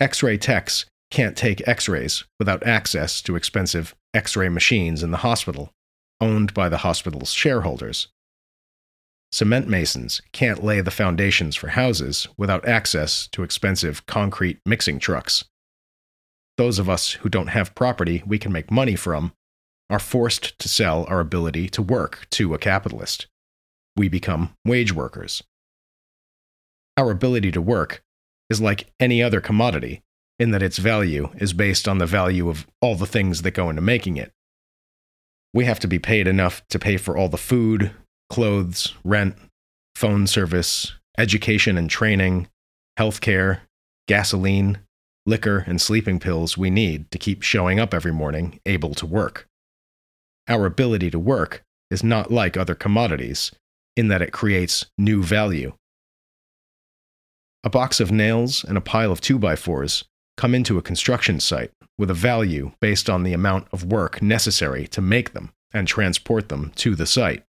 X 0.00 0.22
ray 0.22 0.38
techs 0.38 0.86
can't 1.10 1.36
take 1.36 1.66
x 1.66 1.88
rays 1.88 2.24
without 2.38 2.66
access 2.66 3.20
to 3.22 3.36
expensive 3.36 3.94
x 4.14 4.36
ray 4.36 4.48
machines 4.48 5.02
in 5.02 5.10
the 5.10 5.18
hospital, 5.18 5.72
owned 6.20 6.54
by 6.54 6.68
the 6.68 6.78
hospital's 6.78 7.32
shareholders. 7.32 8.08
Cement 9.32 9.68
masons 9.68 10.22
can't 10.32 10.64
lay 10.64 10.80
the 10.80 10.90
foundations 10.90 11.54
for 11.54 11.68
houses 11.68 12.26
without 12.36 12.66
access 12.66 13.28
to 13.28 13.42
expensive 13.42 14.04
concrete 14.06 14.58
mixing 14.66 14.98
trucks. 14.98 15.44
Those 16.56 16.78
of 16.78 16.90
us 16.90 17.12
who 17.12 17.28
don't 17.28 17.48
have 17.48 17.74
property 17.74 18.22
we 18.26 18.38
can 18.38 18.52
make 18.52 18.70
money 18.70 18.96
from 18.96 19.32
are 19.88 19.98
forced 19.98 20.58
to 20.58 20.68
sell 20.68 21.04
our 21.08 21.20
ability 21.20 21.68
to 21.70 21.82
work 21.82 22.26
to 22.30 22.54
a 22.54 22.58
capitalist. 22.58 23.26
We 23.96 24.08
become 24.08 24.54
wage 24.64 24.92
workers. 24.92 25.42
Our 26.96 27.10
ability 27.10 27.50
to 27.52 27.62
work 27.62 28.02
is 28.48 28.60
like 28.60 28.92
any 29.00 29.22
other 29.22 29.40
commodity 29.40 30.02
in 30.40 30.52
that 30.52 30.62
its 30.62 30.78
value 30.78 31.28
is 31.36 31.52
based 31.52 31.86
on 31.86 31.98
the 31.98 32.06
value 32.06 32.48
of 32.48 32.66
all 32.80 32.96
the 32.96 33.06
things 33.06 33.42
that 33.42 33.50
go 33.50 33.68
into 33.68 33.82
making 33.82 34.16
it. 34.16 34.32
We 35.52 35.66
have 35.66 35.78
to 35.80 35.86
be 35.86 35.98
paid 35.98 36.26
enough 36.26 36.66
to 36.68 36.78
pay 36.78 36.96
for 36.96 37.14
all 37.14 37.28
the 37.28 37.36
food, 37.36 37.90
clothes, 38.30 38.94
rent, 39.04 39.36
phone 39.94 40.26
service, 40.26 40.94
education 41.18 41.76
and 41.76 41.90
training, 41.90 42.48
healthcare, 42.98 43.60
gasoline, 44.08 44.78
liquor, 45.26 45.62
and 45.66 45.78
sleeping 45.78 46.18
pills 46.18 46.56
we 46.56 46.70
need 46.70 47.10
to 47.10 47.18
keep 47.18 47.42
showing 47.42 47.78
up 47.78 47.92
every 47.92 48.12
morning 48.12 48.60
able 48.64 48.94
to 48.94 49.04
work. 49.04 49.46
Our 50.48 50.64
ability 50.64 51.10
to 51.10 51.18
work 51.18 51.62
is 51.90 52.02
not 52.02 52.32
like 52.32 52.56
other 52.56 52.74
commodities 52.74 53.52
in 53.94 54.08
that 54.08 54.22
it 54.22 54.32
creates 54.32 54.86
new 54.96 55.22
value. 55.22 55.74
A 57.62 57.68
box 57.68 58.00
of 58.00 58.10
nails 58.10 58.64
and 58.64 58.78
a 58.78 58.80
pile 58.80 59.12
of 59.12 59.20
2x4s 59.20 60.04
come 60.40 60.54
into 60.54 60.78
a 60.78 60.82
construction 60.82 61.38
site 61.38 61.70
with 61.98 62.08
a 62.08 62.14
value 62.14 62.72
based 62.80 63.10
on 63.10 63.24
the 63.24 63.34
amount 63.34 63.68
of 63.74 63.84
work 63.84 64.22
necessary 64.22 64.86
to 64.86 65.02
make 65.02 65.34
them 65.34 65.52
and 65.74 65.86
transport 65.86 66.48
them 66.48 66.72
to 66.76 66.94
the 66.94 67.04
site. 67.04 67.44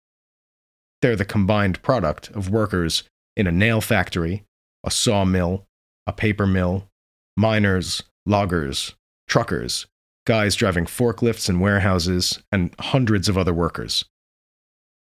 They're 1.01 1.15
the 1.15 1.25
combined 1.25 1.81
product 1.83 2.31
of 2.31 2.51
workers 2.51 3.05
in 3.37 3.47
a 3.47 3.53
nail 3.53 3.81
factory, 3.81 4.43
a 4.83 4.91
sawmill, 4.91 5.67
a 6.05 6.13
paper 6.13 6.49
mill, 6.49 6.89
miners, 7.37 8.03
loggers, 8.27 8.97
truckers, 9.29 9.87
guys 10.27 10.57
driving 10.57 10.87
forklifts 10.87 11.49
in 11.49 11.61
warehouses, 11.61 12.43
and 12.51 12.75
hundreds 12.81 13.29
of 13.29 13.39
other 13.39 13.55
workers. 13.55 14.05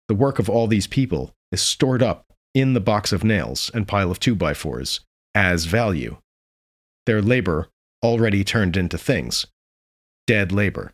The 0.07 0.15
work 0.15 0.39
of 0.39 0.49
all 0.49 0.65
these 0.65 0.87
people 0.87 1.35
is 1.51 1.61
stored 1.61 2.01
up 2.01 2.25
in 2.55 2.73
the 2.73 2.79
box 2.79 3.11
of 3.11 3.23
nails 3.23 3.69
and 3.71 3.87
pile 3.87 4.09
of 4.09 4.19
2x4s 4.19 5.01
as 5.35 5.65
value 5.65 6.17
their 7.07 7.21
labor 7.21 7.69
already 8.03 8.43
turned 8.43 8.77
into 8.77 8.97
things 8.97 9.47
dead 10.27 10.51
labor. 10.51 10.93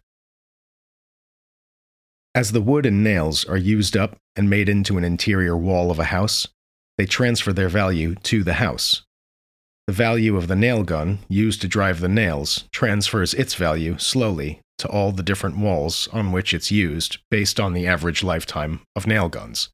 As 2.36 2.51
the 2.51 2.62
wood 2.62 2.86
and 2.86 3.03
nails 3.03 3.43
are 3.46 3.58
used 3.58 3.98
up 3.98 4.15
and 4.36 4.50
made 4.50 4.70
into 4.70 4.98
an 4.98 5.03
interior 5.03 5.58
wall 5.58 5.89
of 5.89 5.98
a 5.98 6.05
house, 6.05 6.48
they 6.98 7.08
transfer 7.08 7.51
their 7.51 7.67
value 7.67 8.13
to 8.15 8.43
the 8.43 8.53
house. 8.53 9.03
The 9.88 9.93
value 9.93 10.38
of 10.38 10.48
the 10.48 10.55
nail 10.55 10.84
gun 10.84 11.20
used 11.27 11.62
to 11.62 11.67
drive 11.67 12.00
the 12.00 12.08
nails 12.08 12.65
transfers 12.72 13.34
its 13.34 13.55
value 13.55 13.98
slowly 13.98 14.62
to 14.77 14.88
all 14.88 15.12
the 15.12 15.24
different 15.24 15.58
walls 15.58 16.08
on 16.13 16.32
which 16.32 16.53
it's 16.53 16.72
used 16.72 17.17
based 17.32 17.60
on 17.60 17.74
the 17.74 17.88
average 17.88 18.24
lifetime 18.24 18.82
of 18.96 19.08
nail 19.08 19.29
guns. 19.29 19.70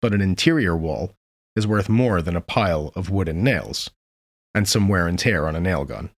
But 0.00 0.14
an 0.14 0.20
interior 0.20 0.76
wall 0.76 1.14
is 1.56 1.66
worth 1.66 1.88
more 1.88 2.22
than 2.22 2.36
a 2.36 2.40
pile 2.40 2.92
of 2.94 3.10
wooden 3.10 3.42
nails 3.42 3.90
and 4.56 4.66
some 4.66 4.88
wear 4.88 5.06
and 5.06 5.18
tear 5.18 5.46
on 5.46 5.54
a 5.54 5.60
nail 5.60 5.84
gun. 5.84 6.08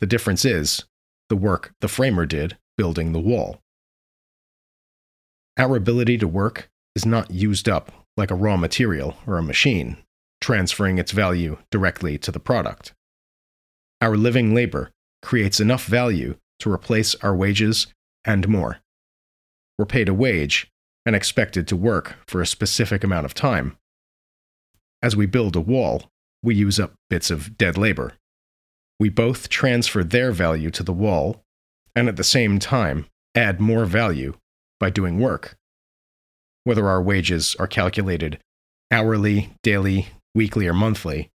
The 0.00 0.06
difference 0.06 0.46
is 0.46 0.86
the 1.28 1.36
work 1.36 1.74
the 1.82 1.86
framer 1.86 2.24
did 2.24 2.56
building 2.78 3.12
the 3.12 3.20
wall. 3.20 3.60
Our 5.58 5.76
ability 5.76 6.16
to 6.18 6.26
work 6.26 6.70
is 6.96 7.04
not 7.04 7.30
used 7.30 7.68
up 7.68 7.92
like 8.16 8.30
a 8.30 8.34
raw 8.34 8.56
material 8.56 9.18
or 9.26 9.36
a 9.36 9.42
machine, 9.42 9.98
transferring 10.40 10.96
its 10.96 11.12
value 11.12 11.58
directly 11.70 12.16
to 12.16 12.32
the 12.32 12.40
product. 12.40 12.94
Our 14.00 14.16
living 14.16 14.54
labor 14.54 14.90
creates 15.20 15.60
enough 15.60 15.84
value 15.84 16.38
to 16.60 16.72
replace 16.72 17.14
our 17.16 17.36
wages 17.36 17.88
and 18.24 18.48
more. 18.48 18.78
We're 19.78 19.84
paid 19.84 20.08
a 20.08 20.14
wage 20.14 20.70
and 21.04 21.14
expected 21.14 21.68
to 21.68 21.76
work 21.76 22.16
for 22.26 22.40
a 22.40 22.46
specific 22.46 23.04
amount 23.04 23.26
of 23.26 23.34
time. 23.34 23.76
As 25.02 25.14
we 25.14 25.26
build 25.26 25.56
a 25.56 25.60
wall, 25.60 26.10
we 26.42 26.54
use 26.54 26.78
up 26.78 26.94
bits 27.10 27.30
of 27.30 27.56
dead 27.56 27.76
labor. 27.76 28.14
We 29.00 29.08
both 29.08 29.48
transfer 29.48 30.02
their 30.02 30.32
value 30.32 30.70
to 30.72 30.82
the 30.82 30.92
wall 30.92 31.42
and 31.94 32.08
at 32.08 32.16
the 32.16 32.24
same 32.24 32.58
time 32.58 33.06
add 33.34 33.60
more 33.60 33.84
value 33.84 34.34
by 34.80 34.90
doing 34.90 35.18
work. 35.18 35.56
Whether 36.64 36.88
our 36.88 37.02
wages 37.02 37.56
are 37.58 37.66
calculated 37.66 38.38
hourly, 38.90 39.54
daily, 39.62 40.08
weekly, 40.34 40.66
or 40.66 40.74
monthly, 40.74 41.30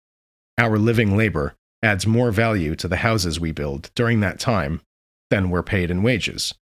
our 0.56 0.78
living 0.78 1.16
labor 1.16 1.54
adds 1.82 2.06
more 2.06 2.30
value 2.30 2.74
to 2.76 2.88
the 2.88 2.96
houses 2.98 3.38
we 3.38 3.52
build 3.52 3.90
during 3.94 4.20
that 4.20 4.40
time 4.40 4.80
than 5.30 5.50
we're 5.50 5.62
paid 5.62 5.90
in 5.90 6.02
wages. 6.02 6.54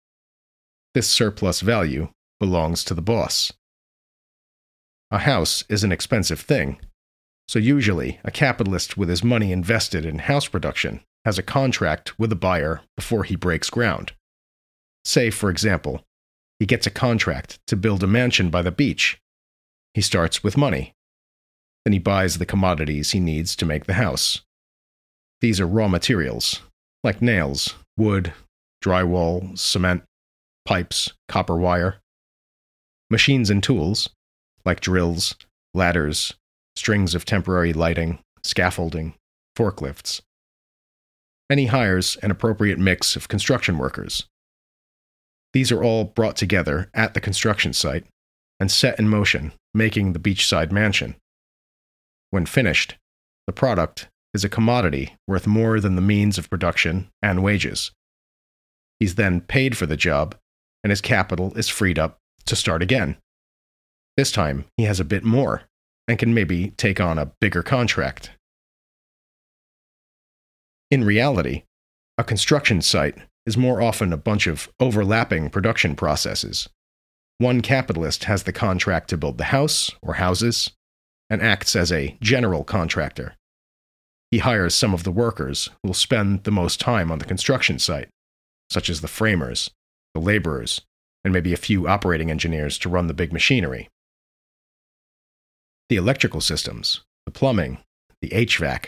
This 0.95 1.09
surplus 1.09 1.61
value 1.61 2.09
belongs 2.41 2.85
to 2.85 2.95
the 2.95 3.03
boss. 3.03 3.53
A 5.11 5.19
house 5.19 5.65
is 5.69 5.85
an 5.85 5.93
expensive 5.93 6.41
thing, 6.41 6.81
so, 7.47 7.59
usually, 7.59 8.19
a 8.25 8.31
capitalist 8.31 8.97
with 8.97 9.09
his 9.09 9.23
money 9.23 9.53
invested 9.53 10.07
in 10.07 10.21
house 10.21 10.49
production 10.49 11.01
has 11.25 11.39
a 11.39 11.43
contract 11.43 12.19
with 12.19 12.33
a 12.33 12.37
buyer 12.37 12.81
before 12.97 13.25
he 13.25 13.37
breaks 13.37 13.71
ground. 13.71 14.13
Say, 15.05 15.31
for 15.31 15.51
example, 15.51 16.05
he 16.59 16.67
gets 16.67 16.87
a 16.87 16.91
contract 16.91 17.59
to 17.67 17.77
build 17.77 18.03
a 18.03 18.07
mansion 18.07 18.49
by 18.49 18.63
the 18.63 18.71
beach. 18.71 19.19
He 19.93 20.01
starts 20.01 20.43
with 20.43 20.57
money. 20.57 20.95
Then 21.85 21.93
he 21.93 21.99
buys 21.99 22.39
the 22.39 22.47
commodities 22.47 23.11
he 23.11 23.21
needs 23.21 23.55
to 23.57 23.67
make 23.67 23.85
the 23.85 23.95
house. 23.95 24.41
These 25.41 25.61
are 25.61 25.67
raw 25.67 25.89
materials, 25.89 26.63
like 27.03 27.21
nails, 27.21 27.75
wood, 27.99 28.33
drywall, 28.83 29.59
cement, 29.59 30.05
pipes, 30.65 31.13
copper 31.29 31.57
wire. 31.57 31.97
Machines 33.11 33.51
and 33.51 33.63
tools, 33.63 34.09
like 34.65 34.81
drills, 34.81 35.37
ladders, 35.75 36.35
strings 36.77 37.15
of 37.15 37.25
temporary 37.25 37.73
lighting, 37.73 38.19
scaffolding, 38.43 39.15
forklifts. 39.57 40.21
And 41.49 41.61
he 41.61 41.67
hires 41.67 42.17
an 42.23 42.31
appropriate 42.31 42.79
mix 42.79 43.17
of 43.17 43.29
construction 43.29 43.79
workers. 43.79 44.27
These 45.53 45.71
are 45.71 45.83
all 45.83 46.05
brought 46.05 46.37
together 46.37 46.91
at 46.95 47.15
the 47.15 47.21
construction 47.21 47.73
site 47.73 48.07
and 48.59 48.71
set 48.71 48.99
in 48.99 49.09
motion, 49.09 49.53
making 49.73 50.13
the 50.13 50.19
beachside 50.19 50.73
mansion. 50.73 51.17
When 52.31 52.47
finished, 52.47 52.97
the 53.47 53.53
product 53.53 54.09
is 54.33 54.45
a 54.45 54.49
commodity 54.49 55.15
worth 55.29 55.47
more 55.47 55.79
than 55.79 55.95
the 55.95 56.03
means 56.03 56.39
of 56.39 56.51
production 56.51 57.09
and 57.23 57.43
wages. 57.43 57.93
He's 58.99 59.15
then 59.15 59.41
paid 59.41 59.77
for 59.77 59.87
the 59.87 59.97
job, 59.97 60.35
and 60.83 60.91
his 60.91 61.01
capital 61.01 61.53
is 61.57 61.69
freed 61.69 61.99
up 61.99 62.19
to 62.47 62.57
start 62.57 62.83
again. 62.83 63.17
This 64.17 64.33
time, 64.33 64.65
he 64.77 64.85
has 64.85 64.99
a 64.99 65.05
bit 65.05 65.25
more 65.25 65.63
and 66.07 66.19
can 66.19 66.35
maybe 66.35 66.71
take 66.77 67.01
on 67.01 67.19
a 67.19 67.33
bigger 67.41 67.63
contract. 67.63 68.31
In 70.91 71.05
reality, 71.05 71.65
a 72.19 72.25
construction 72.25 72.81
site 72.83 73.17
is 73.47 73.57
more 73.57 73.83
often 73.83 74.13
a 74.13 74.17
bunch 74.17 74.47
of 74.47 74.69
overlapping 74.81 75.51
production 75.51 75.97
processes. 75.97 76.69
One 77.39 77.61
capitalist 77.61 78.25
has 78.25 78.45
the 78.45 78.53
contract 78.53 79.11
to 79.11 79.17
build 79.17 79.39
the 79.39 79.45
house 79.45 79.91
or 80.03 80.15
houses 80.15 80.71
and 81.29 81.43
acts 81.43 81.75
as 81.75 81.91
a 81.91 82.17
general 82.21 82.65
contractor. 82.65 83.35
He 84.31 84.39
hires 84.39 84.75
some 84.75 84.95
of 84.95 85.05
the 85.05 85.11
workers 85.11 85.67
who 85.83 85.89
will 85.89 85.95
spend 85.95 86.45
the 86.45 86.51
most 86.51 86.81
time 86.81 87.11
on 87.11 87.19
the 87.19 87.25
construction 87.25 87.79
site, 87.79 88.09
such 88.71 88.89
as 88.89 89.01
the 89.01 89.09
framers, 89.09 89.71
the 90.15 90.21
laborers, 90.21 90.81
and 91.25 91.33
maybe 91.33 91.53
a 91.53 91.57
few 91.57 91.89
operating 91.89 92.31
engineers 92.31 92.79
to 92.79 92.89
run 92.89 93.07
the 93.07 93.15
big 93.15 93.33
machinery. 93.33 93.89
The 95.89 95.97
electrical 95.97 96.41
systems, 96.41 97.03
the 97.27 97.31
plumbing, 97.31 97.79
the 98.23 98.31
HVAC, 98.31 98.87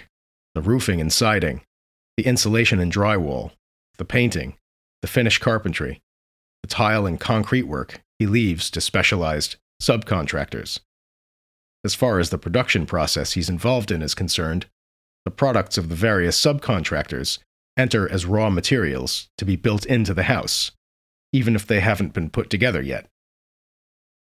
the 0.54 0.62
roofing 0.62 1.00
and 1.00 1.12
siding, 1.12 1.60
the 2.16 2.24
insulation 2.24 2.80
and 2.80 2.92
drywall, 2.92 3.52
the 3.98 4.04
painting, 4.04 4.56
the 5.02 5.08
finished 5.08 5.40
carpentry, 5.40 6.00
the 6.62 6.68
tile 6.68 7.06
and 7.06 7.20
concrete 7.20 7.64
work 7.64 8.00
he 8.18 8.26
leaves 8.26 8.70
to 8.70 8.80
specialized 8.80 9.56
subcontractors. 9.82 10.80
As 11.84 11.94
far 11.94 12.18
as 12.18 12.30
the 12.30 12.38
production 12.38 12.86
process 12.86 13.32
he's 13.32 13.50
involved 13.50 13.90
in 13.90 14.02
is 14.02 14.14
concerned, 14.14 14.66
the 15.24 15.30
products 15.30 15.76
of 15.76 15.88
the 15.88 15.94
various 15.94 16.40
subcontractors 16.40 17.38
enter 17.76 18.10
as 18.10 18.24
raw 18.24 18.48
materials 18.48 19.28
to 19.36 19.44
be 19.44 19.56
built 19.56 19.84
into 19.84 20.14
the 20.14 20.24
house, 20.24 20.72
even 21.32 21.54
if 21.54 21.66
they 21.66 21.80
haven't 21.80 22.14
been 22.14 22.30
put 22.30 22.48
together 22.48 22.80
yet. 22.80 23.06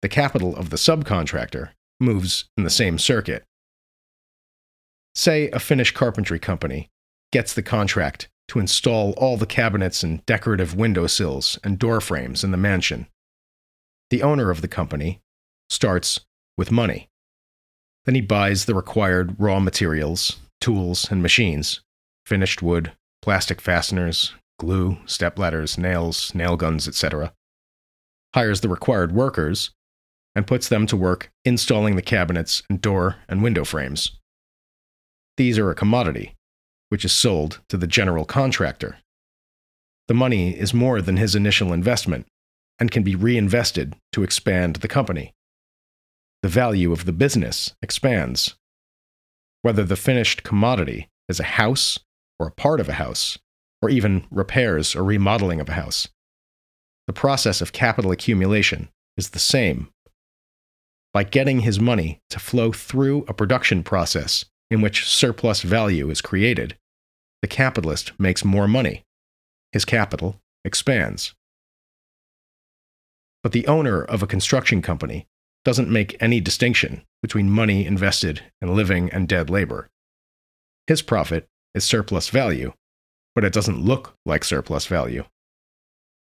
The 0.01 0.09
capital 0.09 0.55
of 0.55 0.71
the 0.71 0.77
subcontractor 0.77 1.69
moves 1.99 2.45
in 2.57 2.63
the 2.63 2.69
same 2.69 2.97
circuit. 2.97 3.43
Say 5.15 5.49
a 5.49 5.59
finish 5.59 5.91
carpentry 5.91 6.39
company 6.39 6.89
gets 7.31 7.53
the 7.53 7.63
contract 7.63 8.29
to 8.49 8.59
install 8.59 9.11
all 9.17 9.35
the 9.35 9.45
cabinets 9.45 10.03
and 10.03 10.25
decorative 10.25 10.75
window 10.75 11.07
sills 11.07 11.59
and 11.63 11.79
door 11.79 11.99
frames 11.99 12.43
in 12.43 12.51
the 12.51 12.57
mansion. 12.57 13.07
The 14.09 14.23
owner 14.23 14.51
of 14.51 14.61
the 14.61 14.67
company 14.67 15.21
starts 15.69 16.21
with 16.57 16.71
money. 16.71 17.09
Then 18.05 18.15
he 18.15 18.21
buys 18.21 18.65
the 18.65 18.75
required 18.75 19.35
raw 19.37 19.59
materials, 19.59 20.37
tools, 20.61 21.11
and 21.11 21.21
machines 21.21 21.81
finished 22.25 22.61
wood, 22.61 22.91
plastic 23.21 23.61
fasteners, 23.61 24.33
glue, 24.59 24.97
stepladders, 25.05 25.77
nails, 25.77 26.35
nail 26.35 26.57
guns, 26.57 26.87
etc. 26.87 27.33
Hires 28.35 28.61
the 28.61 28.69
required 28.69 29.13
workers 29.13 29.71
and 30.37 30.45
puts 30.45 30.69
them 30.69 30.85
to 30.85 30.95
work 30.95 31.31
installing 31.45 31.95
the 31.95 32.01
cabinets 32.03 32.61
and 32.69 32.79
door 32.79 33.15
and 33.27 33.41
window 33.41 33.65
frames. 33.65 34.11
These 35.35 35.57
are 35.57 35.71
a 35.71 35.75
commodity 35.75 36.35
which 36.89 37.03
is 37.03 37.11
sold 37.11 37.59
to 37.69 37.75
the 37.75 37.87
general 37.87 38.23
contractor. 38.23 38.99
The 40.07 40.13
money 40.13 40.51
is 40.55 40.75
more 40.75 41.01
than 41.01 41.17
his 41.17 41.33
initial 41.33 41.73
investment 41.73 42.27
and 42.77 42.91
can 42.91 43.01
be 43.01 43.15
reinvested 43.15 43.95
to 44.11 44.21
expand 44.21 44.75
the 44.75 44.87
company. 44.87 45.33
The 46.43 46.49
value 46.49 46.91
of 46.91 47.05
the 47.05 47.13
business 47.13 47.73
expands. 47.81 48.53
Whether 49.63 49.83
the 49.83 49.95
finished 49.95 50.43
commodity 50.43 51.09
is 51.27 51.39
a 51.39 51.57
house 51.57 51.97
or 52.37 52.45
a 52.45 52.51
part 52.51 52.79
of 52.79 52.87
a 52.87 52.93
house, 52.93 53.39
or 53.81 53.89
even 53.89 54.27
repairs 54.29 54.95
or 54.95 55.03
remodeling 55.03 55.59
of 55.59 55.69
a 55.69 55.73
house, 55.73 56.07
the 57.07 57.13
process 57.13 57.59
of 57.59 57.73
capital 57.73 58.11
accumulation 58.11 58.89
is 59.17 59.31
the 59.31 59.39
same. 59.39 59.89
By 61.17 61.23
getting 61.23 61.61
his 61.61 61.79
money 61.79 62.21
to 62.29 62.37
flow 62.37 62.71
through 62.71 63.25
a 63.27 63.33
production 63.33 63.81
process 63.81 64.45
in 64.69 64.81
which 64.81 65.09
surplus 65.09 65.63
value 65.63 66.11
is 66.11 66.21
created, 66.21 66.77
the 67.41 67.47
capitalist 67.47 68.11
makes 68.19 68.45
more 68.45 68.67
money. 68.67 69.03
His 69.71 69.83
capital 69.83 70.39
expands. 70.63 71.33
But 73.41 73.51
the 73.51 73.65
owner 73.65 74.03
of 74.03 74.21
a 74.21 74.27
construction 74.27 74.83
company 74.83 75.25
doesn't 75.65 75.89
make 75.89 76.21
any 76.21 76.39
distinction 76.39 77.01
between 77.23 77.49
money 77.49 77.83
invested 77.83 78.43
in 78.61 78.75
living 78.75 79.09
and 79.09 79.27
dead 79.27 79.49
labor. 79.49 79.89
His 80.85 81.01
profit 81.01 81.47
is 81.73 81.83
surplus 81.83 82.29
value, 82.29 82.73
but 83.33 83.43
it 83.43 83.53
doesn't 83.53 83.83
look 83.83 84.13
like 84.23 84.43
surplus 84.43 84.85
value. 84.85 85.23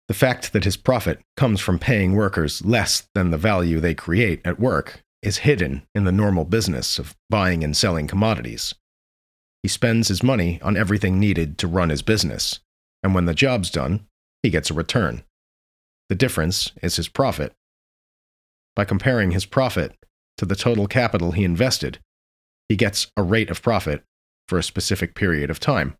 The 0.07 0.13
fact 0.13 0.53
that 0.53 0.65
his 0.65 0.77
profit 0.77 1.21
comes 1.37 1.61
from 1.61 1.79
paying 1.79 2.13
workers 2.13 2.63
less 2.65 3.07
than 3.15 3.31
the 3.31 3.37
value 3.37 3.79
they 3.79 3.93
create 3.93 4.41
at 4.43 4.59
work 4.59 5.01
is 5.21 5.37
hidden 5.37 5.83
in 5.95 6.03
the 6.03 6.11
normal 6.11 6.43
business 6.43 6.99
of 6.99 7.15
buying 7.29 7.63
and 7.63 7.75
selling 7.75 8.07
commodities. 8.07 8.75
He 9.61 9.69
spends 9.69 10.09
his 10.09 10.21
money 10.21 10.61
on 10.61 10.75
everything 10.75 11.19
needed 11.19 11.57
to 11.59 11.67
run 11.67 11.89
his 11.89 12.01
business, 12.01 12.59
and 13.01 13.15
when 13.15 13.25
the 13.25 13.33
job's 13.33 13.69
done, 13.69 14.05
he 14.41 14.49
gets 14.49 14.69
a 14.69 14.73
return. 14.73 15.23
The 16.09 16.15
difference 16.15 16.73
is 16.81 16.97
his 16.97 17.07
profit. 17.07 17.53
By 18.75 18.83
comparing 18.83 19.31
his 19.31 19.45
profit 19.45 19.95
to 20.37 20.45
the 20.45 20.55
total 20.55 20.87
capital 20.87 21.31
he 21.31 21.45
invested, 21.45 21.99
he 22.67 22.75
gets 22.75 23.07
a 23.15 23.23
rate 23.23 23.49
of 23.49 23.61
profit 23.61 24.03
for 24.49 24.57
a 24.57 24.63
specific 24.63 25.15
period 25.15 25.49
of 25.49 25.61
time. 25.61 25.95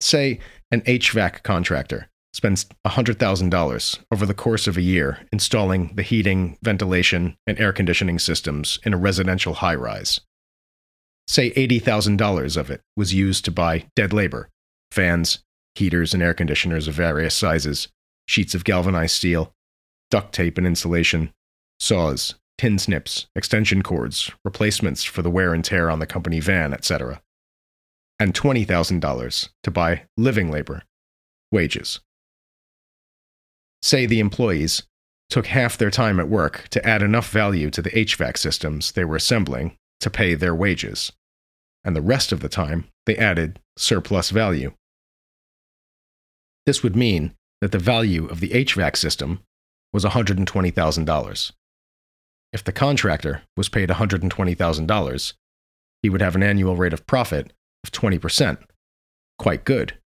Say 0.00 0.38
an 0.70 0.82
HVAC 0.82 1.42
contractor 1.42 2.08
spends 2.32 2.66
$100,000 2.86 3.98
over 4.12 4.26
the 4.26 4.34
course 4.34 4.66
of 4.66 4.76
a 4.76 4.82
year 4.82 5.20
installing 5.32 5.94
the 5.94 6.02
heating, 6.02 6.58
ventilation, 6.62 7.36
and 7.46 7.58
air 7.58 7.72
conditioning 7.72 8.18
systems 8.18 8.78
in 8.84 8.92
a 8.92 8.98
residential 8.98 9.54
high 9.54 9.74
rise. 9.74 10.20
Say 11.26 11.50
$80,000 11.52 12.56
of 12.56 12.70
it 12.70 12.82
was 12.96 13.14
used 13.14 13.44
to 13.46 13.50
buy 13.50 13.86
dead 13.96 14.12
labor, 14.12 14.50
fans, 14.90 15.40
heaters 15.74 16.14
and 16.14 16.22
air 16.22 16.34
conditioners 16.34 16.86
of 16.88 16.94
various 16.94 17.34
sizes, 17.34 17.88
sheets 18.28 18.54
of 18.54 18.64
galvanized 18.64 19.14
steel, 19.14 19.52
duct 20.10 20.34
tape 20.34 20.58
and 20.58 20.66
insulation, 20.66 21.32
saws, 21.80 22.34
tin 22.58 22.78
snips, 22.78 23.26
extension 23.34 23.82
cords, 23.82 24.30
replacements 24.44 25.04
for 25.04 25.22
the 25.22 25.30
wear 25.30 25.54
and 25.54 25.64
tear 25.64 25.90
on 25.90 26.00
the 26.00 26.06
company 26.06 26.40
van, 26.40 26.72
etc. 26.72 27.20
And 28.18 28.32
$20,000 28.32 29.48
to 29.62 29.70
buy 29.70 30.02
living 30.16 30.50
labor, 30.50 30.82
wages. 31.52 32.00
Say 33.82 34.06
the 34.06 34.20
employees 34.20 34.84
took 35.28 35.46
half 35.46 35.76
their 35.76 35.90
time 35.90 36.18
at 36.18 36.28
work 36.28 36.68
to 36.70 36.86
add 36.86 37.02
enough 37.02 37.30
value 37.30 37.70
to 37.70 37.82
the 37.82 37.90
HVAC 37.90 38.38
systems 38.38 38.92
they 38.92 39.04
were 39.04 39.16
assembling 39.16 39.76
to 40.00 40.10
pay 40.10 40.34
their 40.34 40.54
wages, 40.54 41.12
and 41.84 41.94
the 41.94 42.02
rest 42.02 42.32
of 42.32 42.40
the 42.40 42.48
time 42.48 42.86
they 43.06 43.16
added 43.16 43.60
surplus 43.76 44.30
value. 44.30 44.72
This 46.64 46.82
would 46.82 46.96
mean 46.96 47.34
that 47.60 47.72
the 47.72 47.78
value 47.78 48.26
of 48.26 48.40
the 48.40 48.50
HVAC 48.50 48.96
system 48.96 49.40
was 49.92 50.04
$120,000. 50.04 51.52
If 52.52 52.64
the 52.64 52.72
contractor 52.72 53.42
was 53.56 53.68
paid 53.68 53.88
$120,000, 53.88 55.32
he 56.02 56.08
would 56.08 56.20
have 56.20 56.34
an 56.34 56.42
annual 56.42 56.76
rate 56.76 56.92
of 56.92 57.06
profit 57.06 57.52
of 57.86 57.92
20%. 57.92 58.58
Quite 59.38 59.64
good. 59.64 59.98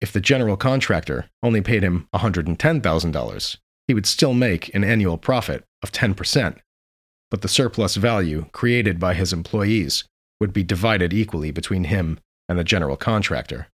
If 0.00 0.12
the 0.12 0.20
general 0.20 0.56
contractor 0.56 1.26
only 1.42 1.60
paid 1.60 1.82
him 1.82 2.08
$110,000, 2.14 3.56
he 3.88 3.94
would 3.94 4.06
still 4.06 4.34
make 4.34 4.74
an 4.74 4.84
annual 4.84 5.16
profit 5.16 5.64
of 5.82 5.92
10%, 5.92 6.58
but 7.30 7.42
the 7.42 7.48
surplus 7.48 7.96
value 7.96 8.46
created 8.52 8.98
by 8.98 9.14
his 9.14 9.32
employees 9.32 10.04
would 10.40 10.52
be 10.52 10.64
divided 10.64 11.12
equally 11.12 11.50
between 11.50 11.84
him 11.84 12.18
and 12.48 12.58
the 12.58 12.64
general 12.64 12.96
contractor. 12.96 13.68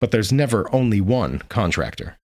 But 0.00 0.10
there's 0.10 0.32
never 0.32 0.72
only 0.74 1.00
one 1.00 1.40
contractor. 1.48 2.18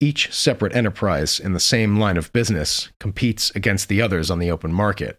Each 0.00 0.32
separate 0.32 0.74
enterprise 0.74 1.38
in 1.38 1.52
the 1.52 1.60
same 1.60 1.98
line 1.98 2.16
of 2.16 2.32
business 2.32 2.90
competes 2.98 3.50
against 3.54 3.88
the 3.88 4.00
others 4.00 4.30
on 4.30 4.38
the 4.38 4.50
open 4.50 4.72
market. 4.72 5.18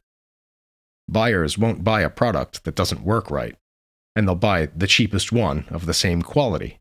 Buyers 1.07 1.57
won't 1.57 1.83
buy 1.83 2.01
a 2.01 2.09
product 2.09 2.63
that 2.63 2.75
doesn't 2.75 3.03
work 3.03 3.29
right, 3.29 3.55
and 4.15 4.27
they'll 4.27 4.35
buy 4.35 4.67
the 4.67 4.87
cheapest 4.87 5.31
one 5.31 5.65
of 5.69 5.85
the 5.85 5.93
same 5.93 6.21
quality. 6.21 6.79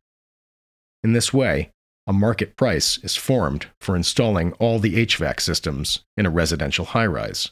In 1.02 1.12
this 1.12 1.32
way, 1.32 1.70
a 2.06 2.12
market 2.12 2.56
price 2.56 2.98
is 2.98 3.16
formed 3.16 3.66
for 3.80 3.96
installing 3.96 4.52
all 4.54 4.78
the 4.78 5.06
HVAC 5.06 5.40
systems 5.40 6.04
in 6.16 6.26
a 6.26 6.30
residential 6.30 6.86
high 6.86 7.06
rise. 7.06 7.50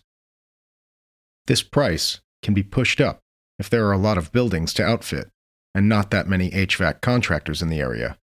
This 1.46 1.62
price 1.62 2.20
can 2.42 2.54
be 2.54 2.62
pushed 2.62 3.00
up 3.00 3.20
if 3.59 3.70
there 3.70 3.87
are 3.87 3.92
a 3.92 3.98
lot 3.98 4.18
of 4.18 4.33
buildings 4.33 4.74
to 4.74 4.85
outfit 4.85 5.28
and 5.74 5.88
not 5.88 6.11
that 6.11 6.26
many 6.26 6.50
HVAC 6.50 7.00
contractors 7.00 7.62
in 7.62 7.68
the 7.68 7.81
area, 7.81 8.18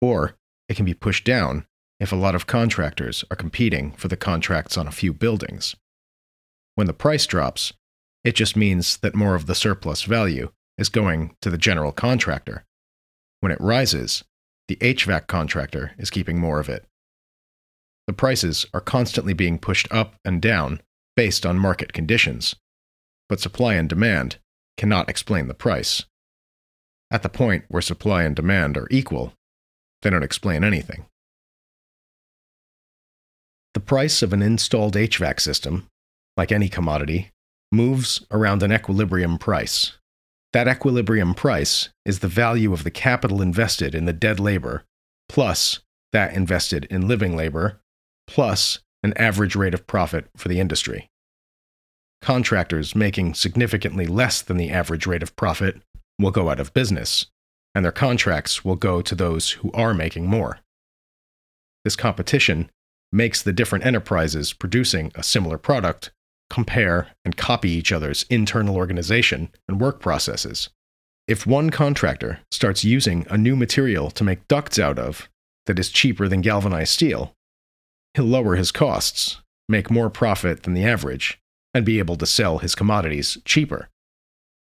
or 0.00 0.36
it 0.68 0.76
can 0.76 0.84
be 0.84 0.94
pushed 0.94 1.24
down 1.24 1.66
if 1.98 2.12
a 2.12 2.16
lot 2.16 2.34
of 2.34 2.46
contractors 2.46 3.24
are 3.30 3.36
competing 3.36 3.92
for 3.92 4.08
the 4.08 4.16
contracts 4.16 4.76
on 4.76 4.86
a 4.86 4.92
few 4.92 5.12
buildings. 5.12 5.76
When 6.74 6.86
the 6.86 6.92
price 6.92 7.26
drops, 7.26 7.72
it 8.24 8.34
just 8.34 8.56
means 8.56 8.96
that 8.98 9.14
more 9.14 9.34
of 9.34 9.46
the 9.46 9.54
surplus 9.54 10.02
value 10.02 10.50
is 10.78 10.88
going 10.88 11.36
to 11.42 11.50
the 11.50 11.58
general 11.58 11.92
contractor. 11.92 12.64
When 13.40 13.52
it 13.52 13.60
rises, 13.60 14.24
the 14.68 14.76
HVAC 14.76 15.26
contractor 15.26 15.92
is 15.98 16.10
keeping 16.10 16.38
more 16.38 16.60
of 16.60 16.68
it. 16.68 16.86
The 18.06 18.12
prices 18.12 18.66
are 18.72 18.80
constantly 18.80 19.32
being 19.32 19.58
pushed 19.58 19.86
up 19.90 20.14
and 20.24 20.40
down 20.40 20.80
based 21.16 21.44
on 21.44 21.58
market 21.58 21.92
conditions, 21.92 22.56
but 23.28 23.40
supply 23.40 23.74
and 23.74 23.88
demand 23.88 24.38
cannot 24.76 25.10
explain 25.10 25.48
the 25.48 25.54
price. 25.54 26.04
At 27.10 27.22
the 27.22 27.28
point 27.28 27.64
where 27.68 27.82
supply 27.82 28.22
and 28.22 28.34
demand 28.34 28.78
are 28.78 28.88
equal, 28.90 29.34
they 30.00 30.10
don't 30.10 30.22
explain 30.22 30.64
anything. 30.64 31.04
The 33.74 33.80
price 33.80 34.22
of 34.22 34.32
an 34.32 34.42
installed 34.42 34.94
HVAC 34.94 35.40
system, 35.40 35.88
like 36.36 36.52
any 36.52 36.68
commodity, 36.68 37.30
moves 37.70 38.24
around 38.30 38.62
an 38.62 38.72
equilibrium 38.72 39.38
price. 39.38 39.98
That 40.52 40.68
equilibrium 40.68 41.34
price 41.34 41.88
is 42.04 42.18
the 42.18 42.28
value 42.28 42.72
of 42.72 42.84
the 42.84 42.90
capital 42.90 43.40
invested 43.40 43.94
in 43.94 44.04
the 44.04 44.12
dead 44.12 44.38
labor, 44.38 44.84
plus 45.28 45.80
that 46.12 46.34
invested 46.34 46.84
in 46.90 47.08
living 47.08 47.34
labor, 47.34 47.80
plus 48.26 48.80
an 49.02 49.14
average 49.16 49.56
rate 49.56 49.74
of 49.74 49.86
profit 49.86 50.26
for 50.36 50.48
the 50.48 50.60
industry. 50.60 51.08
Contractors 52.20 52.94
making 52.94 53.34
significantly 53.34 54.06
less 54.06 54.42
than 54.42 54.58
the 54.58 54.70
average 54.70 55.06
rate 55.06 55.22
of 55.22 55.34
profit 55.34 55.80
will 56.18 56.30
go 56.30 56.50
out 56.50 56.60
of 56.60 56.74
business, 56.74 57.26
and 57.74 57.84
their 57.84 57.90
contracts 57.92 58.64
will 58.64 58.76
go 58.76 59.00
to 59.02 59.14
those 59.14 59.52
who 59.52 59.72
are 59.72 59.94
making 59.94 60.26
more. 60.26 60.60
This 61.84 61.96
competition 61.96 62.70
makes 63.10 63.42
the 63.42 63.52
different 63.52 63.84
enterprises 63.84 64.52
producing 64.52 65.10
a 65.14 65.22
similar 65.22 65.58
product 65.58 66.12
compare, 66.52 67.08
and 67.24 67.34
copy 67.34 67.70
each 67.70 67.90
other's 67.92 68.26
internal 68.28 68.76
organization 68.76 69.48
and 69.66 69.80
work 69.80 70.00
processes. 70.00 70.68
If 71.26 71.46
one 71.46 71.70
contractor 71.70 72.40
starts 72.50 72.84
using 72.84 73.26
a 73.30 73.38
new 73.38 73.56
material 73.56 74.10
to 74.10 74.22
make 74.22 74.46
ducts 74.48 74.78
out 74.78 74.98
of 74.98 75.30
that 75.64 75.78
is 75.78 75.88
cheaper 75.88 76.28
than 76.28 76.42
galvanized 76.42 76.92
steel, 76.92 77.32
he'll 78.12 78.26
lower 78.26 78.56
his 78.56 78.70
costs, 78.70 79.40
make 79.66 79.90
more 79.90 80.10
profit 80.10 80.64
than 80.64 80.74
the 80.74 80.84
average, 80.84 81.40
and 81.72 81.86
be 81.86 81.98
able 81.98 82.16
to 82.16 82.26
sell 82.26 82.58
his 82.58 82.74
commodities 82.74 83.38
cheaper. 83.46 83.88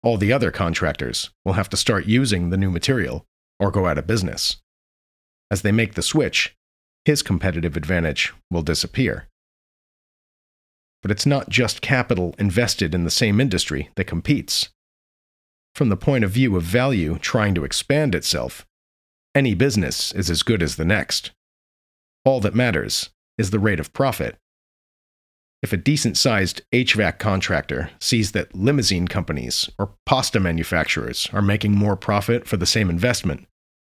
All 0.02 0.16
the 0.16 0.32
other 0.32 0.50
contractors 0.50 1.30
will 1.44 1.52
have 1.52 1.68
to 1.70 1.76
start 1.76 2.06
using 2.06 2.50
the 2.50 2.56
new 2.56 2.72
material 2.72 3.24
or 3.60 3.70
go 3.70 3.86
out 3.86 3.98
of 3.98 4.06
business. 4.08 4.56
As 5.48 5.62
they 5.62 5.70
make 5.70 5.94
the 5.94 6.02
switch, 6.02 6.56
his 7.04 7.22
competitive 7.22 7.76
advantage 7.76 8.32
will 8.50 8.62
disappear. 8.62 9.28
But 11.02 11.10
it's 11.10 11.26
not 11.26 11.48
just 11.48 11.80
capital 11.80 12.34
invested 12.38 12.94
in 12.94 13.04
the 13.04 13.10
same 13.10 13.40
industry 13.40 13.90
that 13.96 14.04
competes. 14.04 14.70
From 15.74 15.90
the 15.90 15.96
point 15.96 16.24
of 16.24 16.30
view 16.30 16.56
of 16.56 16.64
value 16.64 17.18
trying 17.18 17.54
to 17.54 17.64
expand 17.64 18.14
itself, 18.14 18.66
any 19.34 19.54
business 19.54 20.12
is 20.12 20.30
as 20.30 20.42
good 20.42 20.62
as 20.62 20.76
the 20.76 20.84
next. 20.84 21.30
All 22.24 22.40
that 22.40 22.54
matters 22.54 23.10
is 23.36 23.50
the 23.50 23.60
rate 23.60 23.78
of 23.78 23.92
profit. 23.92 24.36
If 25.62 25.72
a 25.72 25.76
decent 25.76 26.16
sized 26.16 26.62
HVAC 26.72 27.18
contractor 27.18 27.90
sees 28.00 28.32
that 28.32 28.54
limousine 28.54 29.08
companies 29.08 29.68
or 29.78 29.94
pasta 30.06 30.40
manufacturers 30.40 31.28
are 31.32 31.42
making 31.42 31.74
more 31.74 31.96
profit 31.96 32.46
for 32.46 32.56
the 32.56 32.66
same 32.66 32.90
investment, 32.90 33.46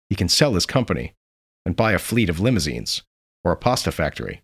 he 0.08 0.16
can 0.16 0.28
sell 0.28 0.54
his 0.54 0.66
company 0.66 1.14
and 1.64 1.76
buy 1.76 1.92
a 1.92 1.98
fleet 1.98 2.28
of 2.28 2.40
limousines 2.40 3.02
or 3.44 3.52
a 3.52 3.56
pasta 3.56 3.90
factory 3.90 4.42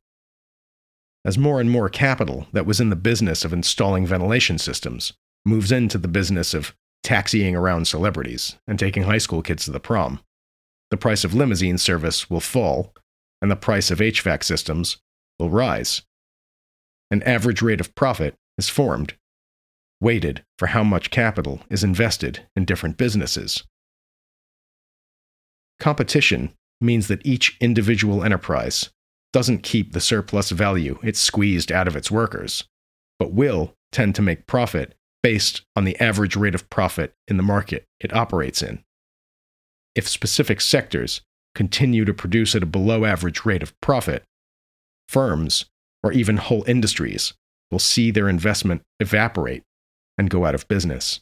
as 1.25 1.39
more 1.39 1.61
and 1.61 1.71
more 1.71 1.89
capital 1.89 2.47
that 2.53 2.67
was 2.67 2.81
in 2.81 2.91
the 2.91 2.97
business 2.97 3.45
of 3.45 3.53
installing 3.53 4.07
ventilation 4.07 4.59
systems 4.59 5.13
moves 5.45 5.73
into 5.73 5.99
the 5.99 6.09
business 6.09 6.55
of 6.55 6.75
taxiing 7.03 7.57
around 7.57 7.87
celebrities 7.87 8.57
and 8.67 8.79
taking 8.79 9.05
high 9.05 9.19
school 9.19 9.43
kids 9.43 9.65
to 9.65 9.71
the 9.71 9.81
prom. 9.81 10.21
The 10.91 10.97
price 10.97 11.25
of 11.25 11.35
limousine 11.35 11.79
service 11.79 12.29
will 12.29 12.41
fall, 12.41 12.95
and 13.41 13.51
the 13.51 13.57
price 13.57 13.91
of 13.91 13.99
HVAC 13.99 14.45
systems 14.45 14.99
will 15.39 15.51
rise. 15.51 16.03
An 17.11 17.23
average 17.23 17.63
rate 17.63 17.81
of 17.81 17.95
profit 17.95 18.35
is 18.59 18.69
formed, 18.69 19.15
weighted 20.01 20.45
for 20.59 20.67
how 20.69 20.85
much 20.85 21.11
capital 21.11 21.61
is 21.71 21.83
invested 21.83 22.47
in 22.55 22.65
different 22.65 22.97
businesses. 22.97 23.65
Competition 25.79 26.53
means 26.81 27.09
that 27.09 27.25
each 27.25 27.57
individual 27.61 28.23
enterprise 28.23 28.91
doesn't 29.33 29.63
keep 29.63 29.93
the 29.93 30.01
surplus 30.01 30.51
value 30.51 30.99
it's 31.03 31.21
squeezed 31.21 31.73
out 31.73 31.89
of 31.89 31.97
its 31.97 32.11
workers, 32.11 32.65
but 33.19 33.33
will 33.33 33.75
tend 33.91 34.15
to 34.15 34.23
make 34.23 34.47
profit 34.47 34.95
based 35.23 35.63
on 35.77 35.85
the 35.85 35.99
average 36.01 36.37
rate 36.37 36.55
of 36.55 36.69
profit 36.69 37.15
in 37.29 37.37
the 37.37 37.43
market 37.43 37.85
it 38.01 38.13
operates 38.13 38.63
in. 38.63 38.83
If 39.95 40.09
specific 40.09 40.61
sectors 40.61 41.21
continue 41.55 42.05
to 42.05 42.15
produce 42.15 42.55
at 42.55 42.63
a 42.63 42.67
below 42.67 43.05
average 43.05 43.45
rate 43.45 43.63
of 43.63 43.79
profit, 43.81 44.25
firms, 45.09 45.67
or 46.03 46.13
even 46.13 46.39
whole 46.39 46.65
industries, 46.67 47.35
will 47.71 47.79
see 47.79 48.11
their 48.11 48.29
investment 48.29 48.83
evaporate 49.01 49.63
and 50.19 50.31
go 50.31 50.45
out 50.45 50.55
of 50.55 50.69
business. 50.69 51.21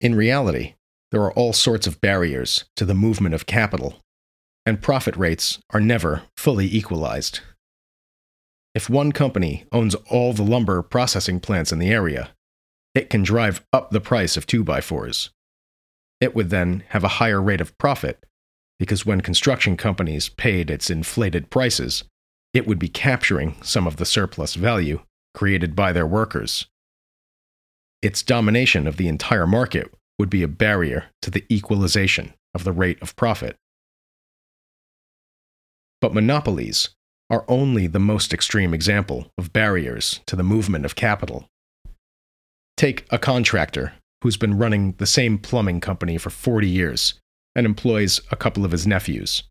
In 0.00 0.14
reality, 0.14 0.74
there 1.10 1.22
are 1.22 1.32
all 1.32 1.52
sorts 1.52 1.86
of 1.86 2.00
barriers 2.00 2.64
to 2.76 2.84
the 2.84 2.94
movement 2.94 3.34
of 3.34 3.46
capital 3.46 4.00
and 4.66 4.82
profit 4.82 5.16
rates 5.16 5.58
are 5.70 5.80
never 5.80 6.22
fully 6.36 6.66
equalized. 6.66 7.40
If 8.74 8.90
one 8.90 9.12
company 9.12 9.64
owns 9.70 9.94
all 10.10 10.32
the 10.32 10.42
lumber 10.42 10.82
processing 10.82 11.38
plants 11.40 11.70
in 11.70 11.78
the 11.78 11.90
area, 11.90 12.30
it 12.94 13.10
can 13.10 13.22
drive 13.22 13.64
up 13.72 13.90
the 13.90 14.00
price 14.00 14.36
of 14.36 14.46
2x4s. 14.46 15.30
It 16.20 16.34
would 16.34 16.50
then 16.50 16.84
have 16.88 17.04
a 17.04 17.18
higher 17.18 17.42
rate 17.42 17.60
of 17.60 17.76
profit 17.78 18.24
because 18.78 19.06
when 19.06 19.20
construction 19.20 19.76
companies 19.76 20.28
paid 20.28 20.70
its 20.70 20.90
inflated 20.90 21.50
prices, 21.50 22.04
it 22.52 22.66
would 22.66 22.78
be 22.78 22.88
capturing 22.88 23.56
some 23.62 23.86
of 23.86 23.96
the 23.96 24.06
surplus 24.06 24.54
value 24.54 25.00
created 25.34 25.76
by 25.76 25.92
their 25.92 26.06
workers. 26.06 26.66
Its 28.02 28.22
domination 28.22 28.86
of 28.86 28.96
the 28.96 29.08
entire 29.08 29.46
market 29.46 29.92
would 30.18 30.30
be 30.30 30.42
a 30.42 30.48
barrier 30.48 31.06
to 31.22 31.30
the 31.30 31.44
equalization 31.50 32.34
of 32.54 32.64
the 32.64 32.72
rate 32.72 33.00
of 33.02 33.16
profit. 33.16 33.56
But 36.04 36.12
monopolies 36.12 36.90
are 37.30 37.46
only 37.48 37.86
the 37.86 37.98
most 37.98 38.34
extreme 38.34 38.74
example 38.74 39.32
of 39.38 39.54
barriers 39.54 40.20
to 40.26 40.36
the 40.36 40.42
movement 40.42 40.84
of 40.84 40.96
capital. 40.96 41.48
Take 42.76 43.06
a 43.08 43.18
contractor 43.18 43.94
who's 44.20 44.36
been 44.36 44.58
running 44.58 44.92
the 44.98 45.06
same 45.06 45.38
plumbing 45.38 45.80
company 45.80 46.18
for 46.18 46.28
40 46.28 46.68
years 46.68 47.14
and 47.56 47.64
employs 47.64 48.20
a 48.30 48.36
couple 48.36 48.66
of 48.66 48.72
his 48.72 48.86
nephews. 48.86 49.44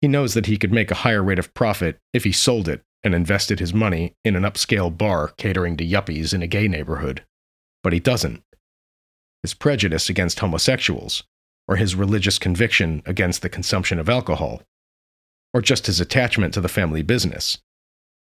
He 0.00 0.08
knows 0.08 0.34
that 0.34 0.46
he 0.46 0.56
could 0.56 0.72
make 0.72 0.90
a 0.90 1.06
higher 1.06 1.22
rate 1.22 1.38
of 1.38 1.54
profit 1.54 2.00
if 2.12 2.24
he 2.24 2.32
sold 2.32 2.68
it 2.68 2.82
and 3.04 3.14
invested 3.14 3.60
his 3.60 3.72
money 3.72 4.14
in 4.24 4.34
an 4.34 4.42
upscale 4.42 4.90
bar 4.90 5.34
catering 5.36 5.76
to 5.76 5.86
yuppies 5.86 6.34
in 6.34 6.42
a 6.42 6.48
gay 6.48 6.66
neighborhood. 6.66 7.24
But 7.84 7.92
he 7.92 8.00
doesn't. 8.00 8.42
His 9.44 9.54
prejudice 9.54 10.08
against 10.08 10.40
homosexuals, 10.40 11.22
or 11.68 11.76
his 11.76 11.94
religious 11.94 12.40
conviction 12.40 13.02
against 13.06 13.42
the 13.42 13.48
consumption 13.48 14.00
of 14.00 14.08
alcohol, 14.08 14.62
or 15.54 15.62
just 15.62 15.86
his 15.86 16.00
attachment 16.00 16.54
to 16.54 16.60
the 16.60 16.68
family 16.68 17.02
business, 17.02 17.58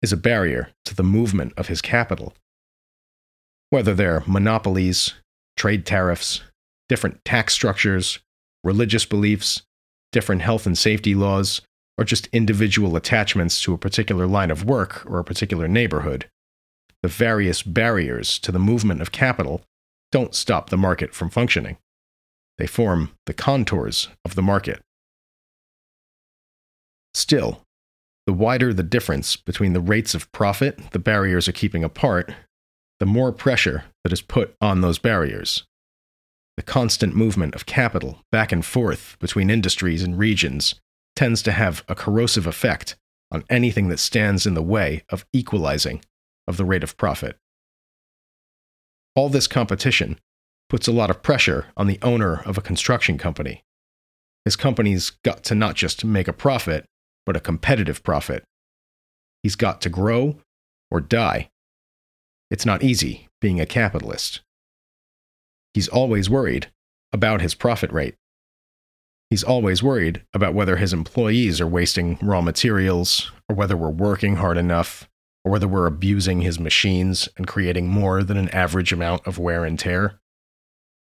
is 0.01 0.13
a 0.13 0.17
barrier 0.17 0.69
to 0.85 0.95
the 0.95 1.03
movement 1.03 1.53
of 1.57 1.67
his 1.67 1.81
capital. 1.81 2.33
Whether 3.69 3.93
they're 3.93 4.23
monopolies, 4.27 5.13
trade 5.57 5.85
tariffs, 5.85 6.41
different 6.87 7.23
tax 7.25 7.53
structures, 7.53 8.19
religious 8.63 9.05
beliefs, 9.05 9.63
different 10.11 10.41
health 10.41 10.65
and 10.65 10.77
safety 10.77 11.15
laws, 11.15 11.61
or 11.97 12.03
just 12.03 12.27
individual 12.27 12.95
attachments 12.95 13.61
to 13.61 13.73
a 13.73 13.77
particular 13.77 14.27
line 14.27 14.51
of 14.51 14.65
work 14.65 15.05
or 15.05 15.19
a 15.19 15.23
particular 15.23 15.67
neighborhood, 15.67 16.27
the 17.01 17.07
various 17.07 17.63
barriers 17.63 18.37
to 18.39 18.51
the 18.51 18.59
movement 18.59 19.01
of 19.01 19.11
capital 19.11 19.61
don't 20.11 20.35
stop 20.35 20.69
the 20.69 20.77
market 20.77 21.13
from 21.13 21.29
functioning. 21.29 21.77
they 22.57 22.67
form 22.67 23.11
the 23.25 23.33
contours 23.33 24.07
of 24.23 24.35
the 24.35 24.41
market. 24.41 24.81
Still, 27.15 27.61
the 28.27 28.33
wider 28.33 28.73
the 28.73 28.83
difference 28.83 29.37
between 29.37 29.71
the 29.71 29.79
rates 29.79 30.13
of 30.13 30.29
profit 30.33 30.91
the 30.91 30.99
barriers 30.99 31.47
are 31.47 31.53
keeping 31.53 31.81
apart, 31.81 32.33
the 32.99 33.05
more 33.05 33.31
pressure 33.31 33.85
that 34.03 34.11
is 34.11 34.21
put 34.21 34.53
on 34.59 34.81
those 34.81 34.99
barriers. 34.99 35.63
The 36.57 36.63
constant 36.63 37.15
movement 37.15 37.55
of 37.55 37.65
capital 37.65 38.19
back 38.33 38.51
and 38.51 38.65
forth 38.65 39.15
between 39.21 39.49
industries 39.49 40.03
and 40.03 40.19
regions 40.19 40.75
tends 41.15 41.41
to 41.43 41.53
have 41.53 41.85
a 41.87 41.95
corrosive 41.95 42.47
effect 42.47 42.97
on 43.31 43.45
anything 43.49 43.87
that 43.87 43.99
stands 43.99 44.45
in 44.45 44.53
the 44.53 44.61
way 44.61 45.03
of 45.07 45.25
equalizing 45.31 46.03
of 46.49 46.57
the 46.57 46.65
rate 46.65 46.83
of 46.83 46.97
profit. 46.97 47.37
All 49.15 49.29
this 49.29 49.47
competition 49.47 50.19
puts 50.67 50.85
a 50.85 50.91
lot 50.91 51.09
of 51.09 51.23
pressure 51.23 51.67
on 51.77 51.87
the 51.87 51.99
owner 52.01 52.41
of 52.41 52.57
a 52.57 52.61
construction 52.61 53.17
company. 53.17 53.63
His 54.43 54.57
company's 54.57 55.11
got 55.23 55.45
to 55.45 55.55
not 55.55 55.75
just 55.75 56.03
make 56.03 56.27
a 56.27 56.33
profit, 56.33 56.85
but 57.25 57.35
a 57.35 57.41
competitive 57.41 58.03
profit. 58.03 58.43
He's 59.43 59.55
got 59.55 59.81
to 59.81 59.89
grow 59.89 60.37
or 60.89 60.99
die. 61.01 61.49
It's 62.49 62.65
not 62.65 62.83
easy 62.83 63.27
being 63.41 63.59
a 63.59 63.65
capitalist. 63.65 64.41
He's 65.73 65.87
always 65.87 66.29
worried 66.29 66.71
about 67.11 67.41
his 67.41 67.55
profit 67.55 67.91
rate. 67.91 68.15
He's 69.29 69.43
always 69.43 69.81
worried 69.81 70.23
about 70.33 70.53
whether 70.53 70.77
his 70.77 70.93
employees 70.93 71.59
are 71.59 71.67
wasting 71.67 72.17
raw 72.21 72.41
materials, 72.41 73.31
or 73.49 73.55
whether 73.55 73.75
we're 73.75 73.89
working 73.89 74.35
hard 74.35 74.57
enough, 74.57 75.09
or 75.43 75.51
whether 75.51 75.67
we're 75.67 75.87
abusing 75.87 76.41
his 76.41 76.59
machines 76.59 77.27
and 77.35 77.47
creating 77.47 77.87
more 77.87 78.23
than 78.23 78.37
an 78.37 78.49
average 78.49 78.93
amount 78.93 79.25
of 79.25 79.39
wear 79.39 79.65
and 79.65 79.79
tear. 79.79 80.19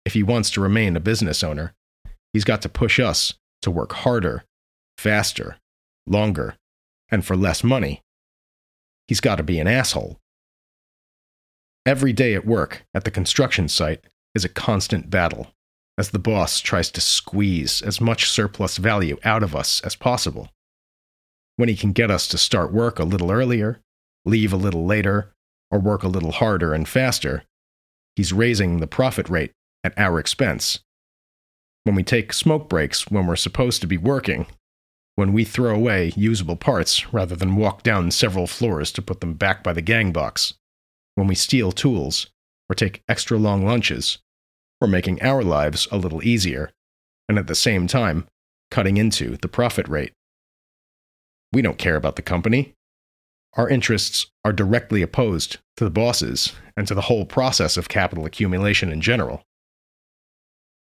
If 0.05 0.13
he 0.13 0.23
wants 0.23 0.49
to 0.51 0.61
remain 0.61 0.95
a 0.95 0.99
business 0.99 1.43
owner, 1.43 1.73
he's 2.33 2.43
got 2.43 2.61
to 2.63 2.69
push 2.69 2.99
us 2.99 3.35
to 3.61 3.71
work 3.71 3.93
harder, 3.93 4.43
faster, 4.97 5.57
longer, 6.11 6.55
and 7.09 7.25
for 7.25 7.35
less 7.35 7.63
money. 7.63 8.01
He's 9.07 9.19
got 9.19 9.37
to 9.37 9.43
be 9.43 9.59
an 9.59 9.67
asshole. 9.67 10.19
Every 11.85 12.13
day 12.13 12.35
at 12.35 12.45
work 12.45 12.85
at 12.93 13.05
the 13.05 13.11
construction 13.11 13.67
site 13.67 14.05
is 14.35 14.45
a 14.45 14.49
constant 14.49 15.09
battle 15.09 15.47
as 15.97 16.11
the 16.11 16.19
boss 16.19 16.59
tries 16.59 16.89
to 16.91 17.01
squeeze 17.01 17.81
as 17.81 17.99
much 17.99 18.29
surplus 18.29 18.77
value 18.77 19.17
out 19.23 19.43
of 19.43 19.55
us 19.55 19.81
as 19.81 19.95
possible. 19.95 20.49
When 21.57 21.69
he 21.69 21.75
can 21.75 21.91
get 21.91 22.09
us 22.09 22.27
to 22.29 22.37
start 22.37 22.73
work 22.73 22.97
a 22.97 23.03
little 23.03 23.31
earlier, 23.31 23.81
leave 24.25 24.53
a 24.53 24.57
little 24.57 24.85
later, 24.85 25.33
or 25.69 25.79
work 25.79 26.03
a 26.03 26.07
little 26.07 26.31
harder 26.31 26.73
and 26.73 26.87
faster, 26.87 27.43
he's 28.15 28.33
raising 28.33 28.79
the 28.79 28.87
profit 28.87 29.29
rate 29.29 29.51
at 29.83 29.97
our 29.97 30.19
expense. 30.19 30.79
When 31.83 31.95
we 31.95 32.03
take 32.03 32.33
smoke 32.33 32.69
breaks 32.69 33.09
when 33.09 33.27
we're 33.27 33.35
supposed 33.35 33.81
to 33.81 33.87
be 33.87 33.97
working, 33.97 34.45
when 35.15 35.33
we 35.33 35.43
throw 35.43 35.75
away 35.75 36.13
usable 36.15 36.55
parts 36.55 37.13
rather 37.13 37.35
than 37.35 37.55
walk 37.55 37.83
down 37.83 38.11
several 38.11 38.47
floors 38.47 38.91
to 38.93 39.01
put 39.01 39.21
them 39.21 39.33
back 39.33 39.63
by 39.63 39.73
the 39.73 39.81
gang 39.81 40.11
box, 40.11 40.53
when 41.15 41.27
we 41.27 41.35
steal 41.35 41.71
tools 41.71 42.27
or 42.69 42.75
take 42.75 43.03
extra 43.09 43.37
long 43.37 43.65
lunches, 43.65 44.19
we're 44.79 44.87
making 44.87 45.21
our 45.21 45.43
lives 45.43 45.87
a 45.91 45.97
little 45.97 46.23
easier, 46.23 46.71
and 47.29 47.37
at 47.37 47.47
the 47.47 47.55
same 47.55 47.87
time, 47.87 48.27
cutting 48.71 48.97
into 48.97 49.37
the 49.37 49.47
profit 49.47 49.87
rate. 49.87 50.13
We 51.53 51.61
don't 51.61 51.77
care 51.77 51.97
about 51.97 52.15
the 52.15 52.21
company. 52.21 52.73
Our 53.53 53.67
interests 53.67 54.27
are 54.45 54.53
directly 54.53 55.01
opposed 55.01 55.57
to 55.75 55.83
the 55.83 55.89
bosses 55.89 56.53
and 56.77 56.87
to 56.87 56.95
the 56.95 57.01
whole 57.01 57.25
process 57.25 57.75
of 57.75 57.89
capital 57.89 58.25
accumulation 58.25 58.91
in 58.91 59.01
general. 59.01 59.43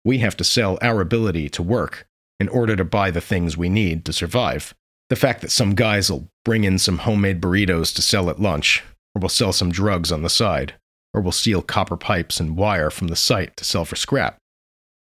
We 0.05 0.19
have 0.19 0.37
to 0.37 0.43
sell 0.43 0.77
our 0.81 1.01
ability 1.01 1.49
to 1.49 1.63
work 1.63 2.07
in 2.39 2.47
order 2.49 2.75
to 2.75 2.85
buy 2.85 3.11
the 3.11 3.21
things 3.21 3.57
we 3.57 3.69
need 3.69 4.05
to 4.05 4.13
survive. 4.13 4.73
The 5.09 5.15
fact 5.15 5.41
that 5.41 5.51
some 5.51 5.75
guys 5.75 6.11
will 6.11 6.29
bring 6.45 6.63
in 6.63 6.77
some 6.79 6.99
homemade 6.99 7.41
burritos 7.41 7.93
to 7.95 8.01
sell 8.01 8.29
at 8.29 8.39
lunch, 8.39 8.83
or 9.15 9.21
will 9.21 9.29
sell 9.29 9.51
some 9.51 9.71
drugs 9.71 10.11
on 10.11 10.21
the 10.21 10.29
side, 10.29 10.75
or 11.13 11.21
will 11.21 11.31
steal 11.31 11.61
copper 11.61 11.97
pipes 11.97 12.39
and 12.39 12.55
wire 12.55 12.89
from 12.89 13.07
the 13.07 13.15
site 13.15 13.57
to 13.57 13.65
sell 13.65 13.85
for 13.85 13.95
scrap, 13.95 14.37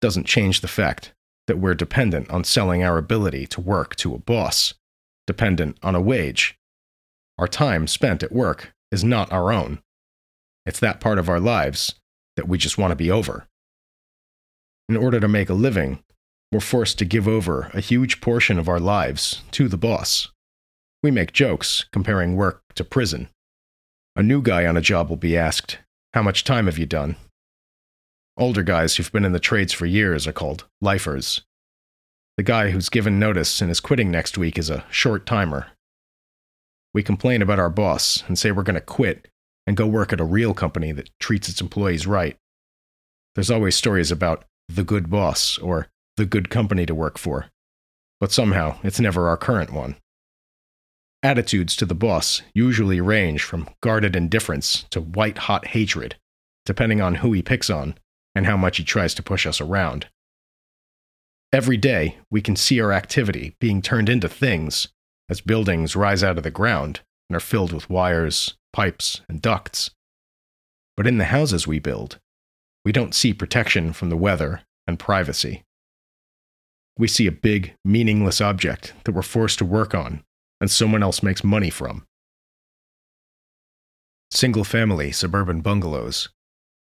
doesn't 0.02 0.28
change 0.28 0.62
the 0.62 0.68
fact 0.68 1.14
that 1.48 1.58
we're 1.58 1.74
dependent 1.74 2.30
on 2.30 2.44
selling 2.44 2.84
our 2.84 2.98
ability 2.98 3.48
to 3.48 3.62
work 3.62 3.96
to 3.98 4.14
a 4.14 4.20
boss, 4.20 4.74
dependent 5.28 5.78
on 5.82 5.96
a 5.96 6.02
wage. 6.02 6.58
Our 7.38 7.48
time 7.48 7.88
spent 7.88 8.24
at 8.24 8.32
work 8.32 8.74
is 8.92 9.04
not 9.04 9.32
our 9.32 9.52
own. 9.52 9.80
It's 10.66 10.80
that 10.80 11.00
part 11.00 11.20
of 11.20 11.30
our 11.30 11.40
lives 11.40 11.96
that 12.36 12.48
we 12.48 12.58
just 12.58 12.78
want 12.78 12.92
to 12.92 12.96
be 12.96 13.12
over. 13.12 13.48
In 14.88 14.98
order 14.98 15.20
to 15.20 15.28
make 15.28 15.50
a 15.50 15.54
living, 15.54 16.00
we're 16.56 16.62
forced 16.62 16.98
to 16.98 17.04
give 17.04 17.28
over 17.28 17.70
a 17.74 17.82
huge 17.82 18.22
portion 18.22 18.58
of 18.58 18.70
our 18.70 18.80
lives 18.80 19.42
to 19.52 19.68
the 19.68 19.76
boss. 19.76 20.30
We 21.04 21.12
make 21.12 21.34
jokes 21.34 21.86
comparing 21.92 22.38
work 22.38 22.62
to 22.76 22.86
prison. 22.86 23.28
A 24.16 24.24
new 24.24 24.42
guy 24.42 24.66
on 24.66 24.78
a 24.78 24.82
job 24.82 25.10
will 25.10 25.18
be 25.18 25.36
asked, 25.36 25.80
How 26.14 26.24
much 26.24 26.46
time 26.46 26.68
have 26.68 26.78
you 26.78 26.86
done? 26.86 27.18
Older 28.38 28.64
guys 28.64 28.96
who've 28.96 29.12
been 29.12 29.26
in 29.26 29.34
the 29.34 29.40
trades 29.40 29.74
for 29.74 29.86
years 29.86 30.28
are 30.28 30.32
called 30.32 30.64
lifers. 30.80 31.42
The 32.38 32.44
guy 32.44 32.70
who's 32.70 32.88
given 32.88 33.20
notice 33.20 33.62
and 33.62 33.70
is 33.70 33.82
quitting 33.82 34.10
next 34.10 34.38
week 34.38 34.58
is 34.58 34.70
a 34.70 34.86
short 34.90 35.26
timer. 35.26 35.68
We 36.94 37.04
complain 37.04 37.42
about 37.42 37.60
our 37.60 37.70
boss 37.70 38.24
and 38.30 38.40
say 38.40 38.54
we're 38.54 38.64
going 38.64 38.76
to 38.76 38.82
quit 38.82 39.28
and 39.68 39.76
go 39.76 39.88
work 39.88 40.14
at 40.14 40.22
a 40.22 40.24
real 40.24 40.54
company 40.54 40.94
that 40.94 41.10
treats 41.20 41.50
its 41.50 41.60
employees 41.60 42.08
right. 42.08 42.38
There's 43.36 43.52
always 43.52 43.76
stories 43.76 44.10
about 44.10 44.46
the 44.70 44.86
good 44.86 45.10
boss 45.10 45.58
or 45.58 45.90
the 46.18 46.26
good 46.26 46.50
company 46.50 46.86
to 46.86 46.96
work 46.96 47.18
for, 47.18 47.48
but 48.20 48.32
somehow 48.32 48.80
it's 48.84 49.00
never 49.00 49.28
our 49.28 49.38
current 49.38 49.72
one. 49.72 49.96
Attitudes 51.24 51.76
to 51.76 51.86
the 51.86 51.96
boss 51.96 52.42
usually 52.54 53.02
range 53.02 53.44
from 53.44 53.70
guarded 53.82 54.16
indifference 54.16 54.86
to 54.92 55.02
white 55.02 55.40
hot 55.40 55.68
hatred, 55.68 56.16
depending 56.66 57.02
on 57.02 57.16
who 57.16 57.34
he 57.34 57.42
picks 57.42 57.70
on 57.70 57.96
and 58.36 58.46
how 58.46 58.56
much 58.56 58.78
he 58.78 58.84
tries 58.84 59.14
to 59.16 59.24
push 59.24 59.46
us 59.46 59.60
around. 59.60 60.08
Every 61.52 61.78
day, 61.78 62.18
we 62.30 62.42
can 62.42 62.56
see 62.56 62.82
our 62.82 62.92
activity 62.92 63.56
being 63.60 63.82
turned 63.82 64.10
into 64.10 64.28
things 64.28 64.90
as 65.30 65.42
buildings 65.42 65.96
rise 65.96 66.24
out 66.24 66.38
of 66.38 66.44
the 66.44 66.52
ground 66.52 67.02
and 67.30 67.38
are 67.38 67.42
filled 67.42 67.72
with 67.72 67.90
wires, 67.90 68.56
pipes, 68.74 69.22
and 69.28 69.42
ducts. 69.42 69.90
But 70.98 71.08
in 71.08 71.18
the 71.18 71.26
houses 71.26 71.66
we 71.66 71.80
build, 71.80 72.20
we 72.84 72.92
don't 72.92 73.16
see 73.16 73.34
protection 73.34 73.94
from 73.94 74.10
the 74.10 74.18
weather 74.18 74.62
and 74.86 75.00
privacy. 75.00 75.64
We 76.98 77.08
see 77.08 77.28
a 77.28 77.32
big, 77.32 77.76
meaningless 77.84 78.40
object 78.40 78.94
that 79.04 79.12
we're 79.12 79.22
forced 79.22 79.60
to 79.60 79.66
work 79.66 79.94
on 79.94 80.24
and 80.62 80.72
someone 80.72 81.04
else 81.04 81.22
makes 81.22 81.44
money 81.44 81.70
from. 81.70 82.06
Single 84.32 84.64
family 84.64 85.12
suburban 85.12 85.62
bungalows, 85.62 86.30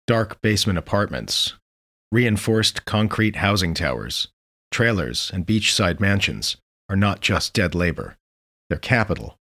dark 0.06 0.40
basement 0.40 0.78
apartments, 0.78 1.54
reinforced 2.10 2.84
concrete 2.84 3.36
housing 3.36 3.74
towers, 3.74 4.28
trailers, 4.70 5.30
and 5.32 5.46
beachside 5.46 6.00
mansions 6.00 6.56
are 6.88 6.96
not 6.96 7.20
just 7.20 7.52
dead 7.52 7.74
labor, 7.74 8.16
they're 8.68 8.78
capital. 8.78 9.36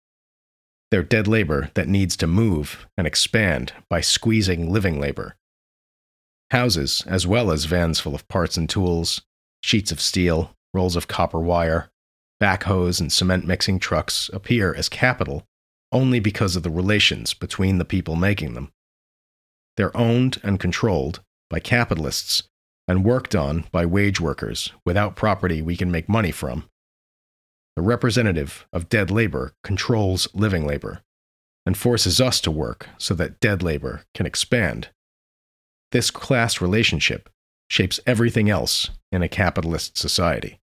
They're 0.90 1.02
dead 1.02 1.26
labor 1.26 1.70
that 1.74 1.88
needs 1.88 2.16
to 2.18 2.26
move 2.26 2.86
and 2.96 3.06
expand 3.06 3.72
by 3.88 4.00
squeezing 4.00 4.70
living 4.70 5.00
labor 5.00 5.36
Houses, 6.52 7.02
as 7.06 7.26
well 7.26 7.50
as 7.50 7.64
vans 7.64 7.98
full 7.98 8.14
of 8.14 8.28
parts 8.28 8.58
and 8.58 8.68
tools, 8.68 9.22
sheets 9.62 9.92
of 9.92 10.00
steel, 10.00 10.54
rolls 10.74 10.96
of 10.96 11.08
copper 11.08 11.40
wire, 11.40 11.90
backhoes, 12.40 13.00
and 13.00 13.12
cement 13.12 13.46
mixing 13.46 13.78
trucks, 13.78 14.28
appear 14.32 14.74
as 14.74 14.88
capital 14.88 15.46
only 15.92 16.20
because 16.20 16.56
of 16.56 16.62
the 16.62 16.70
relations 16.70 17.34
between 17.34 17.78
the 17.78 17.84
people 17.84 18.16
making 18.16 18.54
them. 18.54 18.72
They're 19.76 19.96
owned 19.96 20.40
and 20.42 20.58
controlled 20.58 21.20
by 21.48 21.60
capitalists 21.60 22.44
and 22.88 23.04
worked 23.04 23.34
on 23.34 23.64
by 23.70 23.86
wage 23.86 24.20
workers 24.20 24.72
without 24.84 25.16
property 25.16 25.62
we 25.62 25.76
can 25.76 25.90
make 25.90 26.08
money 26.08 26.32
from. 26.32 26.68
The 27.76 27.82
representative 27.82 28.66
of 28.72 28.88
dead 28.88 29.10
labor 29.10 29.54
controls 29.62 30.28
living 30.34 30.66
labor 30.66 31.02
and 31.64 31.76
forces 31.76 32.20
us 32.20 32.40
to 32.40 32.50
work 32.50 32.88
so 32.98 33.14
that 33.14 33.40
dead 33.40 33.62
labor 33.62 34.02
can 34.14 34.26
expand 34.26 34.88
this 35.92 36.10
class 36.10 36.60
relationship 36.60 37.30
shapes 37.72 37.98
everything 38.06 38.50
else 38.50 38.90
in 39.10 39.22
a 39.22 39.28
capitalist 39.28 39.96
society. 39.96 40.60